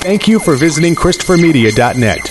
[0.00, 2.24] Thank you for visiting ChristopherMedia.net.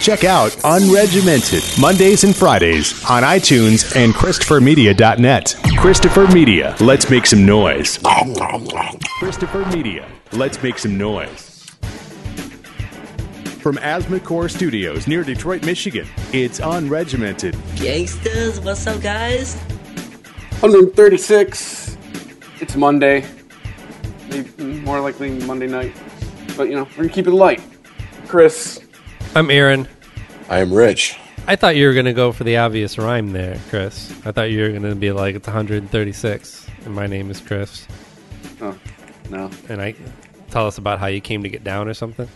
[0.00, 5.56] Check out Unregimented Mondays and Fridays on iTunes and ChristopherMedia.net.
[5.76, 7.98] Christopher Media, let's make some noise.
[9.18, 11.66] Christopher Media, let's make some noise.
[13.60, 17.56] From Asthmacore Studios near Detroit, Michigan, it's Unregimented.
[17.80, 19.56] Gangsters, what's up, guys?
[20.60, 21.96] 136.
[22.60, 23.24] It's Monday.
[24.28, 25.92] Maybe more likely Monday night.
[26.56, 27.62] But, you know, we're going to keep it light.
[28.26, 28.80] Chris,
[29.34, 29.88] I'm Aaron.
[30.48, 31.16] I am rich.
[31.46, 34.12] I thought you were going to go for the obvious rhyme there, Chris.
[34.24, 37.86] I thought you were going to be like, it's 136, and my name is Chris.
[38.60, 38.78] oh,
[39.30, 39.50] no.
[39.68, 39.94] And I
[40.50, 42.28] tell us about how you came to get down or something.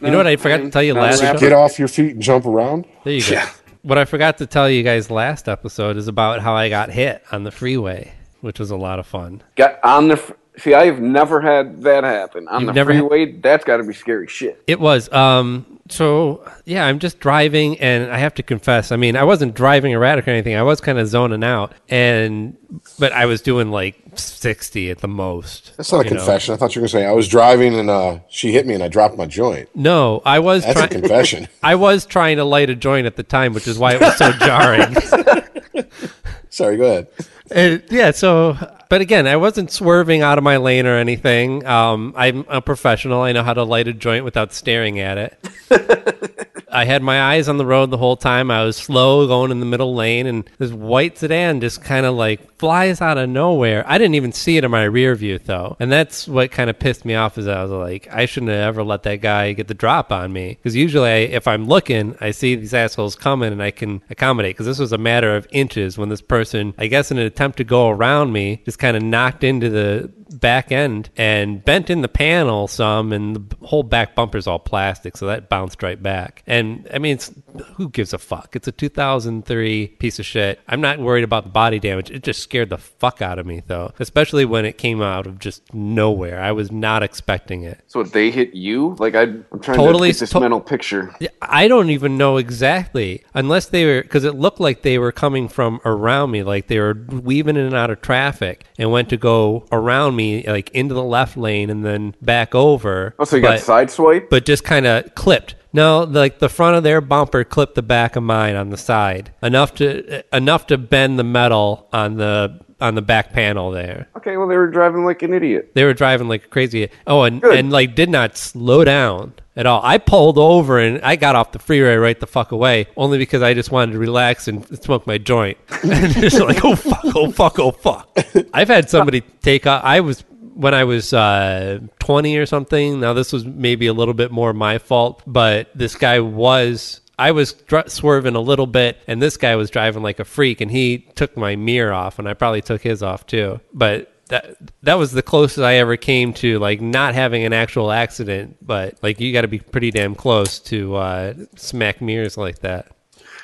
[0.00, 2.12] you know what I forgot to tell you Not last rap- Get off your feet
[2.12, 2.86] and jump around.
[3.04, 3.32] There you go.
[3.32, 3.50] Yeah.
[3.82, 7.22] What I forgot to tell you guys last episode is about how I got hit
[7.32, 9.42] on the freeway, which was a lot of fun.
[9.56, 10.16] Got on the.
[10.16, 12.46] Fr- See, I've never had that happen.
[12.48, 14.62] On You've the never had- freeway, that's got to be scary shit.
[14.66, 15.10] It was.
[15.12, 18.92] Um, so yeah, I'm just driving, and I have to confess.
[18.92, 20.54] I mean, I wasn't driving erratic or anything.
[20.54, 22.56] I was kind of zoning out, and
[22.98, 25.74] but I was doing like 60 at the most.
[25.76, 26.16] That's not a you know.
[26.18, 26.54] confession.
[26.54, 28.74] I thought you were going to say I was driving and uh, she hit me
[28.74, 29.70] and I dropped my joint.
[29.74, 31.48] No, I was That's a confession.
[31.62, 34.16] I was trying to light a joint at the time, which is why it was
[34.18, 34.94] so jarring.
[36.52, 37.08] Sorry, go ahead.
[37.50, 38.56] And, yeah, so
[38.92, 41.64] but again, I wasn't swerving out of my lane or anything.
[41.64, 43.22] Um, I'm a professional.
[43.22, 46.52] I know how to light a joint without staring at it.
[46.72, 48.50] I had my eyes on the road the whole time.
[48.50, 52.14] I was slow going in the middle lane, and this white sedan just kind of
[52.14, 53.84] like flies out of nowhere.
[53.86, 56.78] I didn't even see it in my rear view though, and that's what kind of
[56.78, 57.36] pissed me off.
[57.36, 60.32] Is I was like, I shouldn't have ever let that guy get the drop on
[60.32, 64.00] me because usually, I, if I'm looking, I see these assholes coming and I can
[64.08, 64.54] accommodate.
[64.54, 66.41] Because this was a matter of inches when this person,
[66.78, 70.12] I guess, in an attempt to go around me, just kind of knocked into the
[70.32, 75.16] back end and bent in the panel some, and the whole back bumper's all plastic,
[75.16, 76.42] so that bounced right back.
[76.46, 77.30] And I mean, it's,
[77.76, 78.56] who gives a fuck?
[78.56, 80.60] It's a 2003 piece of shit.
[80.68, 82.10] I'm not worried about the body damage.
[82.10, 85.38] It just scared the fuck out of me, though, especially when it came out of
[85.38, 86.40] just nowhere.
[86.40, 87.80] I was not expecting it.
[87.86, 88.96] So they hit you?
[88.98, 91.14] Like, I, I'm trying Totally to get this to- mental picture.
[91.40, 95.48] I don't even know exactly, unless they were, because it looked like they were coming
[95.48, 99.16] from around me, like they were weaving in and out of traffic, and went to
[99.16, 103.14] go around me, like into the left lane, and then back over.
[103.18, 104.28] Oh, so you but, got sideswiped?
[104.30, 105.54] but just kind of clipped.
[105.72, 109.32] No, like the front of their bumper clipped the back of mine on the side
[109.42, 114.08] enough to eh, enough to bend the metal on the on the back panel there.
[114.16, 115.70] Okay, well, they were driving like an idiot.
[115.74, 116.90] They were driving like crazy.
[117.06, 117.56] Oh, and, Good.
[117.56, 119.80] and like did not slow down at all.
[119.82, 123.42] I pulled over and I got off the freeway right the fuck away, only because
[123.42, 125.58] I just wanted to relax and smoke my joint.
[125.82, 128.16] and just like, oh fuck, oh fuck, oh fuck.
[128.54, 129.82] I've had somebody take off.
[129.84, 130.24] I was
[130.54, 133.00] when I was uh, 20 or something.
[133.00, 137.00] Now this was maybe a little bit more my fault, but this guy was.
[137.18, 140.60] I was dr- swerving a little bit, and this guy was driving like a freak,
[140.60, 143.60] and he took my mirror off, and I probably took his off too.
[143.72, 147.92] But that that was the closest I ever came to like not having an actual
[147.92, 148.56] accident.
[148.60, 152.92] But like you got to be pretty damn close to uh, smack mirrors like that.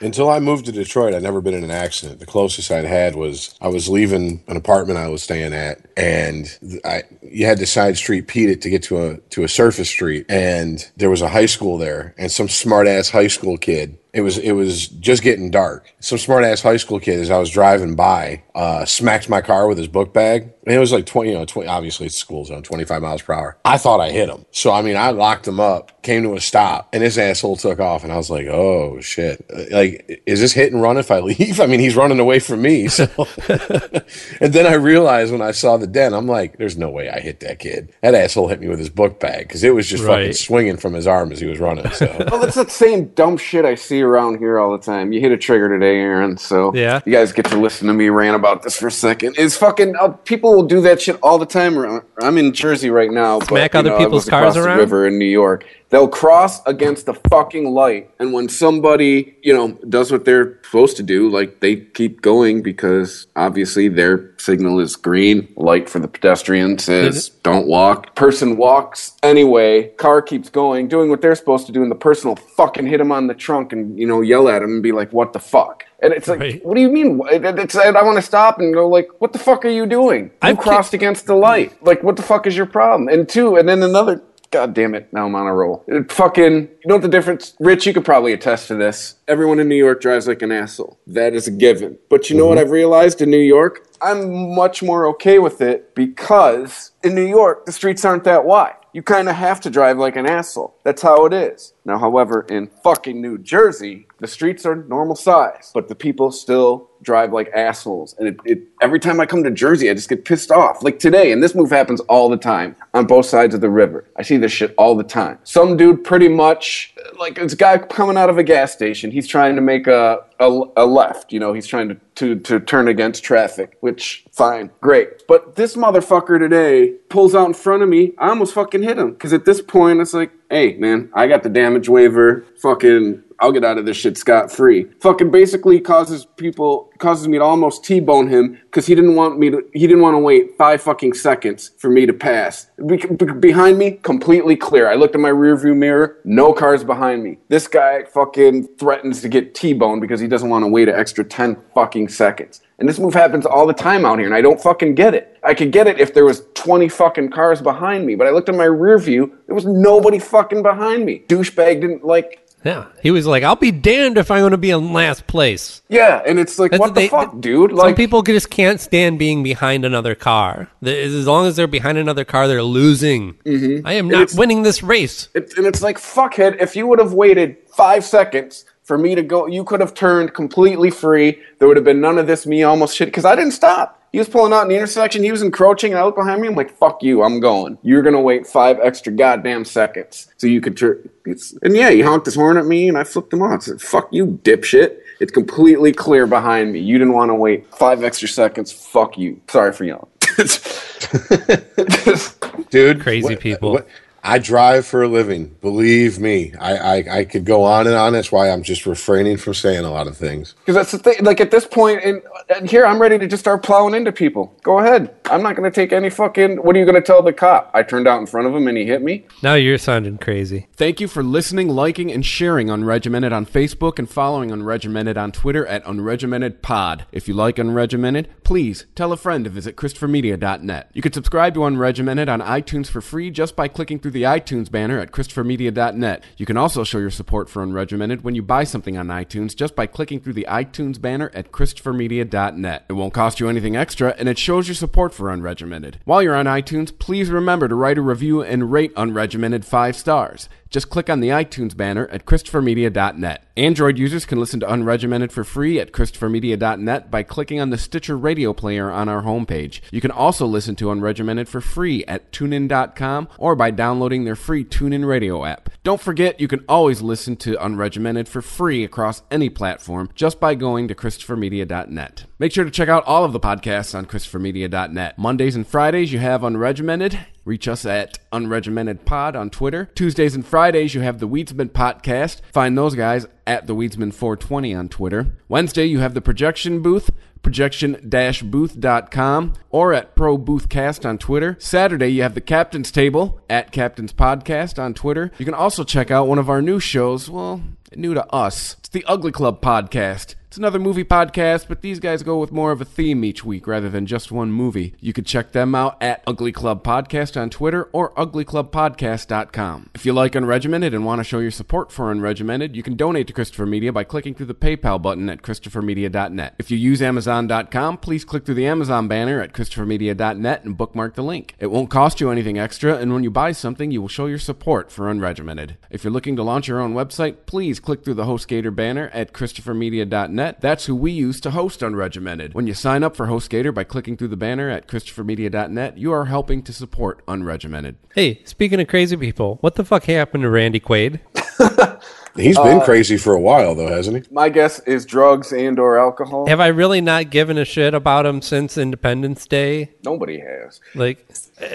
[0.01, 2.21] Until I moved to Detroit, I'd never been in an accident.
[2.21, 6.47] The closest I'd had was I was leaving an apartment I was staying at, and
[6.85, 9.89] I you had to side street Pete it to get to a to a surface
[9.89, 13.99] street, and there was a high school there, and some smart ass high school kid.
[14.13, 15.93] It was it was just getting dark.
[16.01, 19.67] Some smart ass high school kid, as I was driving by, uh, smacked my car
[19.67, 22.45] with his book bag, and it was like twenty, you know, 20, obviously it's school
[22.45, 23.57] zone, twenty five miles per hour.
[23.65, 26.41] I thought I hit him, so I mean, I locked him up, came to a
[26.41, 30.53] stop, and this asshole took off, and I was like, oh shit, like is this
[30.53, 31.61] hit and run if I leave?
[31.61, 33.05] I mean, he's running away from me, so.
[33.49, 37.21] and then I realized when I saw the dent, I'm like, there's no way I
[37.21, 37.93] hit that kid.
[38.03, 40.95] That asshole hit me with his book bag because it was just fucking swinging from
[40.95, 41.91] his arm as he was running.
[41.93, 42.07] So.
[42.29, 45.13] Well, that's that same dumb shit I see around here all the time.
[45.13, 46.37] You hit a trigger today, Aaron.
[46.37, 47.01] So Yeah.
[47.07, 49.35] you guys get to listen to me rant about this for a second.
[49.39, 51.79] It's fucking uh, people will do that shit all the time.
[51.79, 53.39] around- I'm in Jersey right now.
[53.41, 54.79] Smack but, other know, people's cars across the around?
[54.79, 55.65] river in New York.
[55.91, 60.99] They'll cross against the fucking light, and when somebody you know does what they're supposed
[60.99, 65.49] to do, like they keep going because obviously their signal is green.
[65.57, 67.39] Light for the pedestrian says mm-hmm.
[67.43, 68.15] don't walk.
[68.17, 69.89] Person walks anyway.
[69.97, 73.01] Car keeps going, doing what they're supposed to do, and the person will fucking hit
[73.01, 75.41] him on the trunk and you know yell at him and be like, "What the
[75.41, 76.65] fuck?" And it's like, Right.
[76.65, 77.21] what do you mean?
[77.31, 79.69] It- it- It's, and I want to stop and go like, what the fuck are
[79.69, 80.31] you doing?
[80.45, 81.73] You ki- crossed against the light.
[81.83, 83.09] Like, what the fuck is your problem?
[83.09, 85.13] And two, and then another God damn it!
[85.13, 85.85] Now I'm on a roll.
[85.87, 87.55] It fucking, you know what the difference?
[87.61, 89.17] Rich, you could probably attest to this.
[89.27, 90.99] Everyone in New York drives like an asshole.
[91.07, 91.99] That is a given.
[92.09, 92.65] But you know what mm-hmm.
[92.67, 93.87] I've realized in New York?
[94.01, 98.75] I'm much more okay with it because in New York the streets aren't that wide.
[98.95, 100.75] You kind of have to drive like an asshole.
[100.89, 101.75] That's how it is.
[101.85, 106.89] Now, however, in fucking New Jersey, the streets are normal size, but the people still
[107.03, 108.15] drive like assholes.
[108.19, 110.83] And it, it, every time I come to Jersey, I just get pissed off.
[110.83, 114.07] Like today, and this move happens all the time on both sides of the river.
[114.17, 115.39] I see this shit all the time.
[115.45, 119.55] Some dude pretty much, like this guy coming out of a gas station, he's trying
[119.57, 121.35] to make a, a, a left.
[121.35, 125.27] You know, he's trying to, to, to turn against traffic, which, fine, great.
[125.29, 128.15] But this motherfucker today pulls out in front of me.
[128.17, 129.11] I almost fucking hit him.
[129.11, 132.45] Because at this point, it's like, hey, man, I got the damage waiver.
[132.57, 134.87] Fucking, I'll get out of this shit scot free.
[135.01, 139.51] Fucking basically causes people, causes me to almost T-bone him because he didn't want me
[139.51, 142.69] to, he didn't want to wait five fucking seconds for me to pass.
[142.87, 144.91] Be- be- behind me, completely clear.
[144.91, 147.39] I looked in my rearview mirror, no cars behind me.
[147.49, 151.25] This guy fucking threatens to get T-boned because he doesn't want to wait an extra
[151.25, 152.63] 10 fucking seconds.
[152.79, 155.37] And this move happens all the time out here, and I don't fucking get it.
[155.43, 158.49] I could get it if there was 20 fucking cars behind me, but I looked
[158.49, 161.25] in my rear view, there was nobody fucking behind me.
[161.27, 164.71] Douchebag didn't like, Yeah, he was like, "I'll be damned if I'm going to be
[164.71, 167.73] in last place." yeah, and it's like, That's what the fuck, dude?
[167.73, 170.69] Like, some people just can't stand being behind another car.
[170.83, 173.35] As long as they're behind another car, they're losing.
[173.45, 173.87] Mm-hmm.
[173.87, 175.29] I am not winning this race.
[175.35, 179.23] it, and it's like, fuckhead, if you would have waited five seconds for me to
[179.23, 181.39] go, you could have turned completely free.
[181.59, 184.03] There would have been none of this me almost shit, because I didn't stop.
[184.13, 186.49] He was pulling out in the intersection, he was encroaching, and I looked behind me,
[186.49, 187.77] I'm like, fuck you, I'm going.
[187.83, 191.07] You're gonna wait five extra goddamn seconds so you could turn.
[191.27, 193.61] And yeah, he honked his horn at me, and I flipped him off.
[193.61, 194.97] I said, fuck you, dipshit.
[195.21, 196.79] It's completely clear behind me.
[196.79, 198.73] You didn't want to wait five extra seconds.
[198.73, 199.39] Fuck you.
[199.49, 200.07] Sorry for yelling.
[202.71, 203.03] dude.
[203.03, 203.73] Crazy what- people.
[203.73, 203.89] what-
[204.29, 205.57] I drive for a living.
[205.63, 208.13] Believe me, I, I I could go on and on.
[208.13, 210.55] That's why I'm just refraining from saying a lot of things.
[210.61, 211.25] Because that's the thing.
[211.25, 212.21] Like at this point, and,
[212.55, 214.55] and here I'm ready to just start plowing into people.
[214.63, 215.15] Go ahead.
[215.31, 216.59] I'm not going to take any fucking.
[216.59, 217.71] What are you going to tell the cop?
[217.73, 219.27] I turned out in front of him and he hit me.
[219.43, 220.69] Now you're sounding crazy.
[220.75, 225.67] Thank you for listening, liking, and sharing Unregimented on Facebook and following Unregimented on Twitter
[225.67, 227.07] at Unregimented Pod.
[227.13, 230.91] If you like Unregimented, please tell a friend to visit ChristopherMedia.net.
[230.93, 234.71] You can subscribe to Unregimented on iTunes for free just by clicking through the iTunes
[234.71, 236.25] banner at ChristopherMedia.net.
[236.37, 239.75] You can also show your support for Unregimented when you buy something on iTunes just
[239.75, 242.85] by clicking through the iTunes banner at ChristopherMedia.net.
[242.89, 245.95] It won't cost you anything extra, and it shows your support for Unregimented.
[246.05, 250.49] While you're on iTunes, please remember to write a review and rate Unregimented five stars.
[250.71, 253.45] Just click on the iTunes banner at ChristopherMedia.net.
[253.57, 258.17] Android users can listen to Unregimented for free at ChristopherMedia.net by clicking on the Stitcher
[258.17, 259.81] radio player on our homepage.
[259.91, 264.65] You can also listen to Unregimented for free at TuneIn.com or by downloading their free
[264.65, 265.71] TuneIn radio app.
[265.83, 270.55] Don't forget, you can always listen to Unregimented for free across any platform just by
[270.55, 272.25] going to ChristopherMedia.net.
[272.39, 275.19] Make sure to check out all of the podcasts on ChristopherMedia.net.
[275.19, 277.19] Mondays and Fridays, you have Unregimented.
[277.49, 279.89] Reach us at Unregimented Pod on Twitter.
[279.95, 282.43] Tuesdays and Fridays, you have the Weedsman Podcast.
[282.53, 285.29] Find those guys at the Weedsman420 on Twitter.
[285.49, 287.09] Wednesday, you have the Projection Booth
[287.41, 291.57] projection-booth.com or at Pro Boothcast on Twitter.
[291.59, 295.31] Saturday, you have the Captain's Table at Captain's Podcast on Twitter.
[295.39, 297.63] You can also check out one of our new shows, well,
[297.95, 298.77] new to us.
[298.81, 300.35] It's the Ugly Club Podcast.
[300.59, 303.89] Another movie podcast, but these guys go with more of a theme each week rather
[303.89, 304.93] than just one movie.
[304.99, 309.91] You could check them out at Ugly Club Podcast on Twitter or uglyclubpodcast.com.
[309.95, 313.29] If you like Unregimented and want to show your support for Unregimented, you can donate
[313.29, 316.57] to Christopher Media by clicking through the PayPal button at ChristopherMedia.net.
[316.59, 321.23] If you use Amazon.com, please click through the Amazon banner at ChristopherMedia.net and bookmark the
[321.23, 321.55] link.
[321.61, 324.41] It won't cost you anything extra, and when you buy something, you will show your
[324.41, 325.77] support for Unregimented.
[325.89, 329.33] If you're looking to launch your own website, please click through the HostGator banner at
[329.33, 330.48] ChristopherMedia.net.
[330.61, 332.55] That's who we use to host Unregimented.
[332.55, 336.27] When you sign up for HostGator by clicking through the banner at ChristopherMedia.net, you are
[336.27, 337.97] helping to support Unregimented.
[338.15, 341.21] Hey, speaking of crazy people, what the fuck happened to Randy Quaid?
[342.39, 344.35] He's been crazy for a while, though, hasn't he?
[344.35, 346.47] My guess is drugs and or alcohol.
[346.47, 349.91] Have I really not given a shit about him since Independence Day?
[350.05, 350.81] Nobody has.
[350.95, 351.27] Like,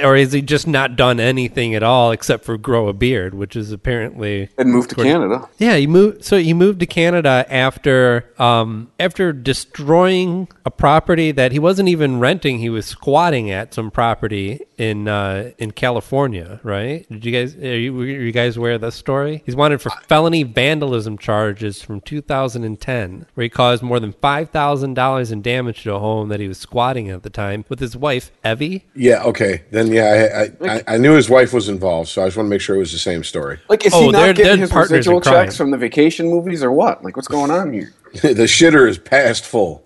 [0.01, 3.55] or has he just not done anything at all except for grow a beard, which
[3.55, 5.47] is apparently And moved to Canada.
[5.57, 6.23] Yeah, he moved.
[6.23, 12.19] So he moved to Canada after um, after destroying a property that he wasn't even
[12.19, 12.59] renting.
[12.59, 16.59] He was squatting at some property in uh, in California.
[16.63, 17.07] Right?
[17.09, 19.43] Did you guys are you, were you guys aware of this story?
[19.45, 25.41] He's wanted for felony vandalism charges from 2010, where he caused more than $5,000 in
[25.41, 28.85] damage to a home that he was squatting at the time with his wife, Evie.
[28.95, 29.63] Yeah, okay.
[29.71, 32.47] Then yeah, I, I, I, I knew his wife was involved, so I just want
[32.47, 33.59] to make sure it was the same story.
[33.69, 35.77] Like, is Oh, he they're- not getting they're his partners residual in checks from the
[35.77, 37.03] vacation movies or what?
[37.03, 37.93] Like, what's going on here?
[38.21, 39.82] the shitter is past full.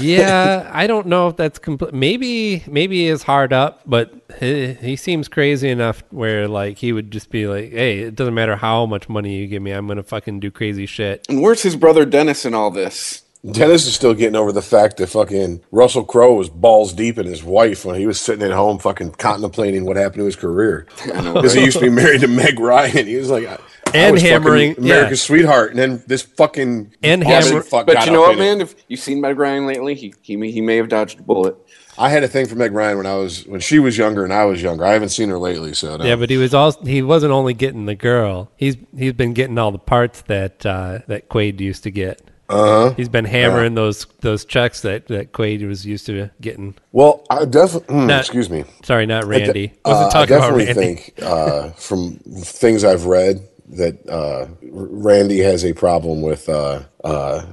[0.00, 1.92] Yeah, I don't know if that's complete.
[1.92, 6.92] Maybe, maybe he is hard up, but he, he seems crazy enough where like he
[6.92, 9.86] would just be like, "Hey, it doesn't matter how much money you give me, I'm
[9.88, 13.22] gonna fucking do crazy shit." And where's his brother Dennis in all this?
[13.52, 17.26] Dennis is still getting over the fact that fucking Russell Crowe was balls deep in
[17.26, 20.86] his wife when he was sitting at home fucking contemplating what happened to his career.
[21.06, 23.06] Because he used to be married to Meg Ryan.
[23.06, 25.26] He was like, I, I And was hammering- America's yeah.
[25.26, 25.70] sweetheart.
[25.70, 28.42] And then this fucking And Austin hammer- fuck But got you know what, in it.
[28.44, 28.60] man?
[28.60, 31.56] If you've seen Meg Ryan lately, he he may, he may have dodged a bullet.
[32.00, 34.32] I had a thing for Meg Ryan when I was when she was younger and
[34.32, 34.84] I was younger.
[34.84, 36.04] I haven't seen her lately, so no.
[36.04, 38.50] Yeah, but he was also he wasn't only getting the girl.
[38.56, 42.22] He's he's been getting all the parts that uh, that Quaid used to get.
[42.50, 42.94] Uh-huh.
[42.96, 46.76] He's been hammering those those checks that that Quaid was used to getting.
[46.92, 48.64] well, I definitely Not- excuse me.
[48.84, 49.72] Sorry, not Randy.
[49.84, 51.02] Uh, Wasn't I talking about definitely Randy.
[51.02, 57.44] think uh, from things I've read that uh, Randy has a problem with uh, uh,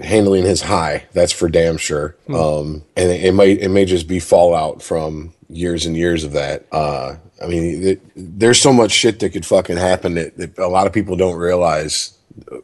[0.00, 1.06] handling his high.
[1.12, 2.16] That's for damn sure.
[2.26, 2.34] Hmm.
[2.34, 6.32] Um, and it, it might it may just be fallout from years and years of
[6.32, 6.66] that.
[6.72, 10.68] Uh, I mean, it, there's so much shit that could fucking happen that, that a
[10.68, 12.16] lot of people don't realize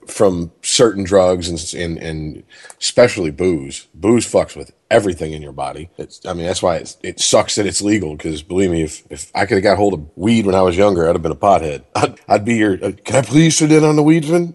[0.06, 2.42] from certain drugs and, and and
[2.80, 3.86] especially booze.
[3.94, 5.90] Booze fucks with everything in your body.
[5.98, 8.16] It's, I mean, that's why it's, it sucks that it's legal.
[8.16, 10.76] Because believe me, if if I could have got hold of weed when I was
[10.76, 11.84] younger, I'd have been a pothead.
[11.94, 12.74] I'd, I'd be your.
[12.74, 14.54] Uh, Can I please sit in on the weed, Vin?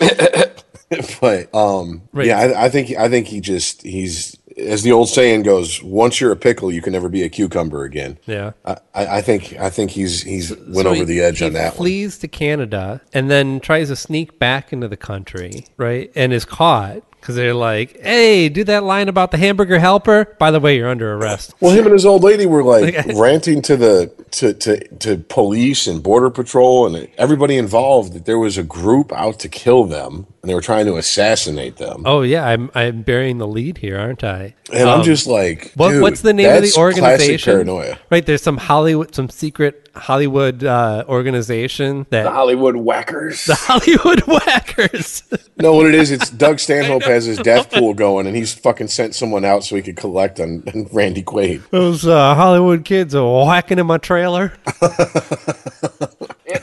[1.20, 2.26] but um, Right.
[2.26, 5.82] yeah, I, I think I think he just he's as the old saying goes.
[5.82, 8.18] Once you're a pickle, you can never be a cucumber again.
[8.26, 8.52] Yeah.
[8.64, 11.72] I, I think I think he's he's went So over he- the edge on that
[11.72, 11.76] one.
[11.76, 16.10] Flees to Canada and then tries to sneak back into the country, right?
[16.14, 20.50] And is caught because they're like, "Hey, do that line about the hamburger helper." By
[20.50, 21.54] the way, you're under arrest.
[21.58, 25.86] Well, him and his old lady were like ranting to the to, to to police
[25.86, 30.26] and border patrol and everybody involved that there was a group out to kill them
[30.42, 32.02] and they were trying to assassinate them.
[32.04, 34.54] Oh yeah, I'm I'm bearing the lead here, aren't I?
[34.70, 37.52] and I'm Um, just like, What, what's the name of the organization?
[37.54, 37.98] Paranoia.
[38.10, 43.44] Right, there's some Hollywood, some secret Hollywood uh, organization that The Hollywood Whackers.
[43.46, 45.22] the Hollywood Whackers.
[45.56, 48.88] No, what it is, it's Doug Stanhope has his death pool going, and he's fucking
[48.88, 51.68] sent someone out so he could collect on, on Randy Quaid.
[51.70, 54.52] Those uh, Hollywood kids are whacking in my trailer.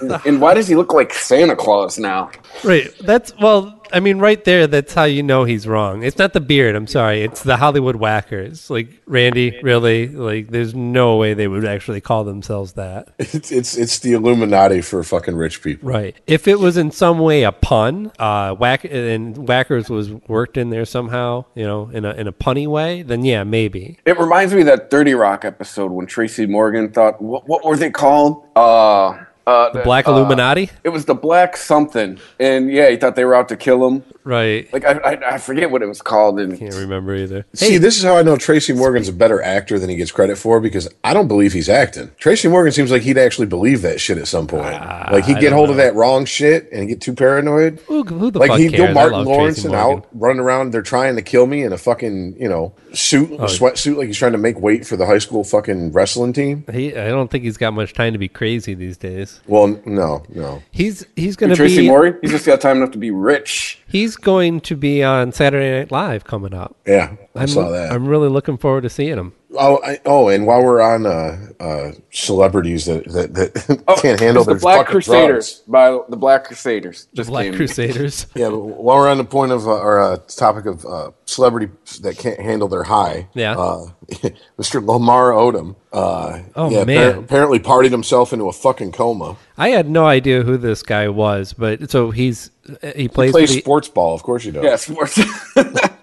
[0.02, 2.32] and, and why does he look like Santa Claus now?
[2.64, 3.81] Right, that's well.
[3.94, 6.04] I mean, right there, that's how you know he's wrong.
[6.04, 6.76] It's not the beard.
[6.76, 7.22] I'm sorry.
[7.22, 8.70] It's the Hollywood Whackers.
[8.70, 10.08] Like Randy, really?
[10.08, 13.10] Like, there's no way they would actually call themselves that.
[13.34, 15.90] It's it's it's the Illuminati for fucking rich people.
[15.90, 16.16] Right.
[16.28, 20.70] If it was in some way a pun, uh, whack and whackers was worked in
[20.70, 23.98] there somehow, you know, in a in a punny way, then yeah, maybe.
[24.06, 27.78] It reminds me of that 30 Rock episode when Tracy Morgan thought, what, what were
[27.78, 28.46] they called?
[28.56, 30.70] Uh, uh, the Black uh, Illuminati.
[30.84, 32.20] It was the Black something.
[32.40, 34.04] And yeah, he thought they were out to kill him.
[34.24, 34.72] Right.
[34.72, 36.40] Like, I, I, I forget what it was called.
[36.40, 37.46] And Can't remember either.
[37.54, 40.38] See, this is how I know Tracy Morgan's a better actor than he gets credit
[40.38, 42.12] for because I don't believe he's acting.
[42.20, 44.64] Tracy Morgan seems like he'd actually believe that shit at some point.
[45.12, 47.80] like he'd get don't hold of that wrong shit and get too paranoid.
[47.88, 48.90] Who, who the Like fuck he'd cares?
[48.90, 50.72] go Martin Lawrence and out running around.
[50.72, 54.06] They're trying to kill me in a fucking you know suit, Oh, a sweatsuit, like
[54.08, 56.64] he's trying to make weight for the high school fucking wrestling team.
[56.72, 59.31] He, I don't think he's got much time to be crazy these days.
[59.48, 60.62] Well, no, no.
[60.72, 63.12] He's he's going to be Tracy be Morgan, he's just got time enough to be
[63.12, 63.80] rich.
[63.88, 66.76] he's going to be on Saturday Night Live coming up.
[66.86, 67.92] Yeah, I I'm, saw that.
[67.92, 69.34] I'm really looking forward to seeing him.
[69.60, 74.44] Oh, I, oh, and while we're on uh, uh, celebrities that that, that can't handle
[74.44, 75.64] It's the Black Crusaders drugs.
[75.68, 77.08] by the Black Crusaders.
[77.14, 77.56] Just Black came.
[77.56, 78.28] Crusaders.
[78.36, 82.00] Yeah, but while we're on the point of uh, or uh, topic of uh, celebrities
[82.02, 83.58] that can't handle their high, Yeah.
[83.58, 83.88] uh,
[84.58, 84.86] Mr.
[84.86, 87.14] Lamar Odom, uh, Oh, yeah, man.
[87.16, 89.36] appar- apparently partied himself into a fucking coma.
[89.58, 92.52] I had no idea who this guy was, but so he's
[92.96, 94.62] he plays Plays for the- sports ball, of course you do.
[94.64, 95.20] Yeah, sports.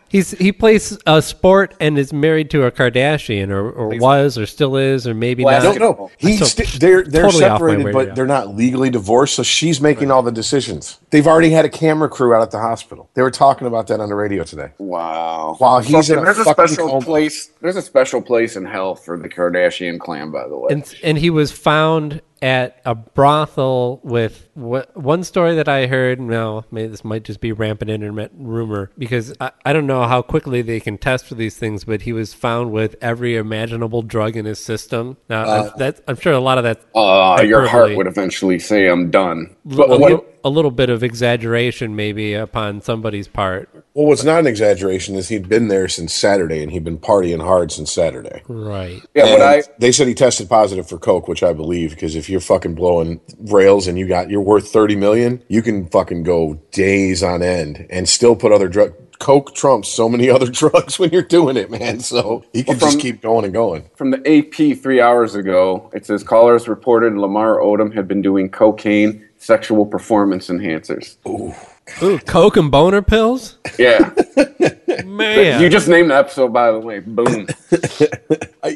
[0.08, 4.46] He's he plays a sport and is married to a Kardashian or, or was or
[4.46, 5.78] still is or maybe Well, I not.
[5.78, 9.34] don't No, he's So- sti- they're they're totally separated, but they're not legally divorced.
[9.34, 10.98] So she's making all the decisions.
[11.10, 13.08] They've already had a camera crew out at the hospital.
[13.14, 14.72] They were talking about that on the radio today.
[14.78, 15.54] wow.
[15.58, 17.04] While he's in a there's a fucking special coma.
[17.04, 17.46] place.
[17.60, 20.68] There's a special place in hell for the Kardashian clan, by the way.
[20.70, 26.20] and and he was found at a brothel with what one story that I heard.
[26.20, 30.22] No, maybe this might just be rampant internet rumor because I, I don't know how
[30.22, 31.84] quickly they can test for these things.
[31.84, 35.16] But he was found with every imaginable drug in his system.
[35.28, 36.80] Now Uh, that's I'm sure a lot of that.
[36.94, 41.02] uh, your heart would eventually say, "I'm done." But a, little, a little bit of
[41.02, 43.68] exaggeration maybe upon somebody's part.
[43.94, 47.42] Well, what's not an exaggeration is he'd been there since Saturday and he'd been partying
[47.42, 48.42] hard since Saturday.
[48.48, 49.02] Right.
[49.14, 52.16] yeah, And but I they said he tested positive for coke, which I believe because
[52.16, 56.22] if you're fucking blowing rails and you got you're worth thirty million, you can fucking
[56.22, 58.94] go days on end and still put other drug.
[59.18, 62.00] Coke trumps so many other drugs when you're doing it, man.
[62.00, 63.90] So he can Well, from- just keep going and going.
[63.96, 68.48] from the AP three hours ago, it says callers reported Lamar Odom had been doing
[68.50, 71.16] cocaine sexual performance enhancers.
[71.28, 71.54] Ooh,
[72.02, 73.56] Ooh, Coke and boner pills?
[73.78, 74.12] Yeah,
[75.06, 75.62] Man.
[75.62, 77.00] you just named the episode by the way.
[77.00, 77.46] Boom.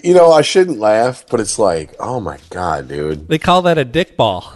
[0.04, 3.28] You know, I shouldn't laugh, but it's like, oh my god, dude.
[3.28, 4.54] They call that a dick ball.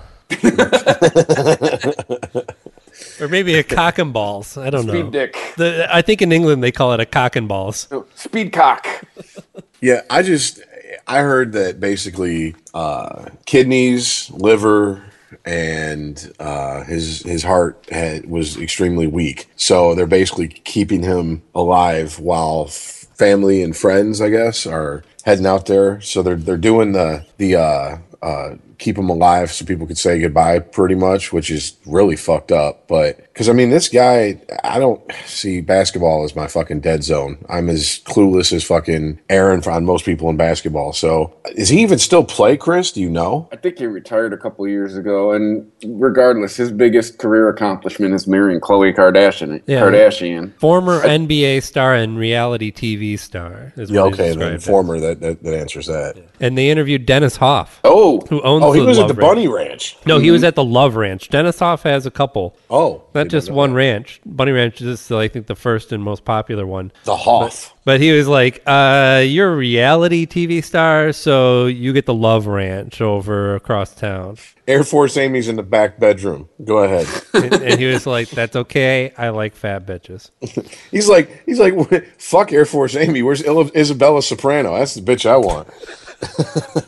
[3.20, 4.56] Or maybe a cock and balls.
[4.56, 4.92] I don't know.
[4.92, 5.36] Speed dick.
[5.56, 7.88] The, I think in England they call it a cock and balls.
[7.90, 8.86] Oh, Speed cock.
[9.82, 10.62] Yeah, I just
[11.06, 15.02] I heard that basically uh, kidneys, liver,
[15.44, 19.48] and uh, his his heart had, was extremely weak.
[19.56, 25.46] So they're basically keeping him alive while f- family and friends, I guess, are heading
[25.46, 26.00] out there.
[26.00, 30.20] So they're they're doing the the uh, uh, keep him alive so people could say
[30.20, 32.86] goodbye, pretty much, which is really fucked up.
[32.88, 37.36] But because I mean, this guy, I don't see basketball as my fucking dead zone.
[37.50, 40.94] I'm as clueless as fucking Aaron on most people in basketball.
[40.94, 42.92] So is he even still play, Chris?
[42.92, 43.46] Do you know?
[43.52, 48.14] I think he retired a couple of years ago, and regardless, his biggest career accomplishment
[48.14, 49.62] is marrying Khloe Kardashian.
[49.66, 49.82] Yeah.
[49.82, 50.58] Kardashian.
[50.58, 53.74] Former NBA star and reality TV star.
[53.76, 56.16] Is Yeah, okay, then described former that, that that answers that.
[56.40, 59.20] And they interviewed Dennis Hof, Oh, who owns Oh, he the was at Love the
[59.20, 59.30] Ranch.
[59.30, 59.98] Bunny Ranch.
[60.06, 60.32] No, he mm-hmm.
[60.32, 61.28] was at the Love Ranch.
[61.28, 62.56] Dennis Hof has a couple.
[62.70, 63.76] Oh, Not just one that.
[63.76, 64.20] ranch.
[64.24, 66.92] Bunny Ranch is, still, I think, the first and most popular one.
[67.04, 67.74] The Hoff.
[67.84, 72.46] But he was like, uh, "You're a reality TV star, so you get the Love
[72.46, 76.48] Ranch over across town." Air Force Amy's in the back bedroom.
[76.64, 77.06] Go ahead.
[77.34, 79.12] and, and he was like, "That's okay.
[79.16, 80.30] I like fat bitches."
[80.90, 81.74] He's like, he's like,
[82.18, 83.22] fuck Air Force Amy.
[83.22, 84.76] Where's Isabella Soprano?
[84.76, 85.68] That's the bitch I want.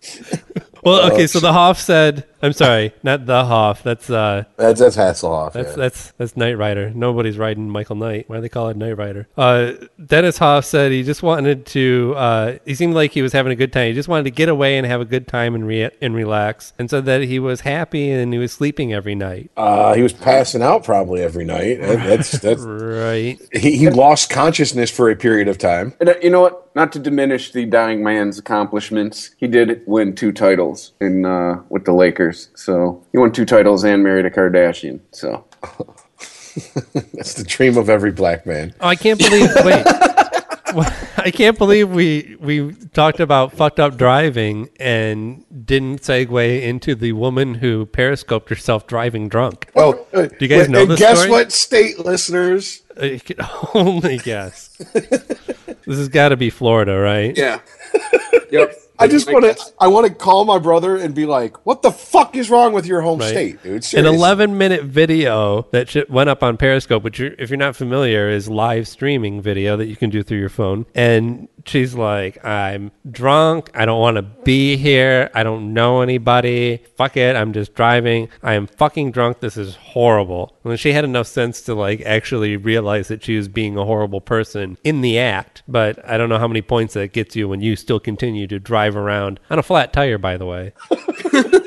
[0.83, 1.27] Well, okay.
[1.27, 3.83] So the Hoff said, "I'm sorry, not the Hoff.
[3.83, 5.53] That's uh, That's that's Hasselhoff.
[5.53, 5.77] That's yeah.
[5.77, 6.91] that's that's Knight Rider.
[6.91, 8.29] Nobody's riding Michael Knight.
[8.29, 9.29] Why do they call it Knight Rider?
[9.37, 9.73] Uh,
[10.05, 12.15] Dennis Hof said he just wanted to.
[12.17, 13.89] Uh, he seemed like he was having a good time.
[13.89, 16.73] He just wanted to get away and have a good time and re- and relax.
[16.79, 19.51] And said that he was happy and he was sleeping every night.
[19.57, 21.81] uh, he was passing out probably every night.
[21.81, 22.63] That- That's that's.
[22.63, 23.39] Right.
[23.53, 25.95] He, he lost consciousness for a period of time.
[26.01, 26.59] And, uh, you know what?
[26.75, 31.85] Not to diminish the dying man's accomplishments, he did win two titles in uh, with
[31.85, 32.32] the Lakers.
[32.33, 35.01] So he won two titles and married a Kardashian.
[35.13, 35.45] So
[37.15, 38.75] That's the dream of every black man.
[38.81, 39.51] Oh, I can't believe.
[39.65, 39.87] Wait.
[41.19, 47.13] I can't believe we we talked about fucked up driving and didn't segue into the
[47.13, 49.71] woman who periscoped herself driving drunk.
[49.75, 51.31] Well, do you guys know and this guess story?
[51.31, 52.83] what, state listeners?
[52.97, 53.37] Uh, I can
[53.75, 54.69] only guess.
[54.79, 57.37] this has got to be Florida, right?
[57.37, 57.61] yeah,
[58.51, 58.75] yep.
[59.03, 59.73] I just want to.
[59.79, 62.87] I want to call my brother and be like, "What the fuck is wrong with
[62.87, 67.19] your home state, dude?" An 11 minute video that sh- went up on Periscope, which,
[67.19, 70.49] you're, if you're not familiar, is live streaming video that you can do through your
[70.49, 70.87] phone.
[70.95, 73.71] And she's like, I'm drunk.
[73.75, 75.31] I don't want to be here.
[75.35, 76.79] I don't know anybody.
[76.97, 77.37] Fuck it.
[77.37, 78.29] I'm just driving.
[78.43, 79.41] I am fucking drunk.
[79.41, 80.57] This is horrible.
[80.65, 84.21] And she had enough sense to like actually realize that she was being a horrible
[84.21, 85.63] person in the act.
[85.69, 88.59] But I don't know how many points that gets you when you still continue to
[88.59, 90.73] drive around on a flat tire, by the way.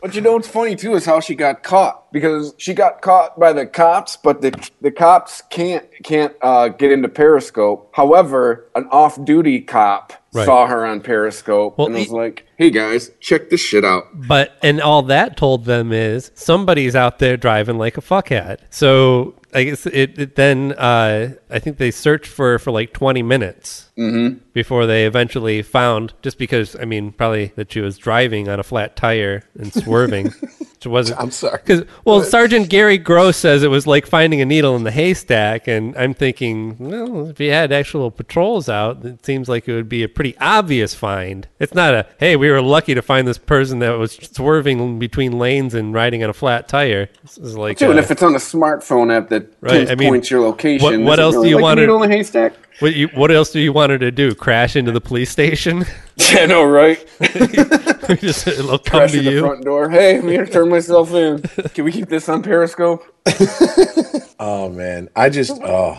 [0.00, 3.40] But you know what's funny too is how she got caught because she got caught
[3.40, 4.52] by the cops, but the
[4.82, 7.88] the cops can't can't uh, get into Periscope.
[7.94, 10.44] However, an off-duty cop Right.
[10.44, 14.02] saw her on Periscope Well, and was he- like, "Hey guys, check this shit out."
[14.12, 18.58] But and all that told them is somebody's out there driving like a fuckhead.
[18.68, 23.22] So I guess it, it then uh, I think they searched for for like twenty
[23.22, 23.90] minutes
[24.52, 26.12] before they eventually found.
[26.22, 30.34] Just because I mean, probably that she was driving on a flat tire and swerving.
[30.84, 31.20] Which wasn't.
[31.20, 31.58] I'm sorry.
[31.64, 35.66] Because well, Sergeant Gary Gross says it was like finding a needle in the haystack,
[35.66, 39.88] and I'm thinking, well, if you had actual patrols out, it seems like it would
[39.88, 41.48] be a pretty obvious find.
[41.58, 45.38] It's not a hey, we were lucky to find this person that was swerving between
[45.38, 47.08] lanes and riding on a flat tire.
[47.22, 49.90] This is like Too, and uh, if it's on a smartphone app that Right, I
[49.90, 52.10] mean, pinpoints your location, what- what is it else do you like wanna- needle in
[52.10, 52.52] a haystack?
[52.80, 54.34] what, you, what else do you want her to do?
[54.34, 55.84] Crash into the police station?
[56.32, 57.04] Yeah, no, right?
[58.20, 59.40] Just it'll come Crash to at the you.
[59.40, 59.88] front door.
[59.90, 61.42] Hey, I'm here to turn myself in.
[61.42, 63.04] Can we keep this on Periscope?
[64.38, 65.98] Oh man, I just oh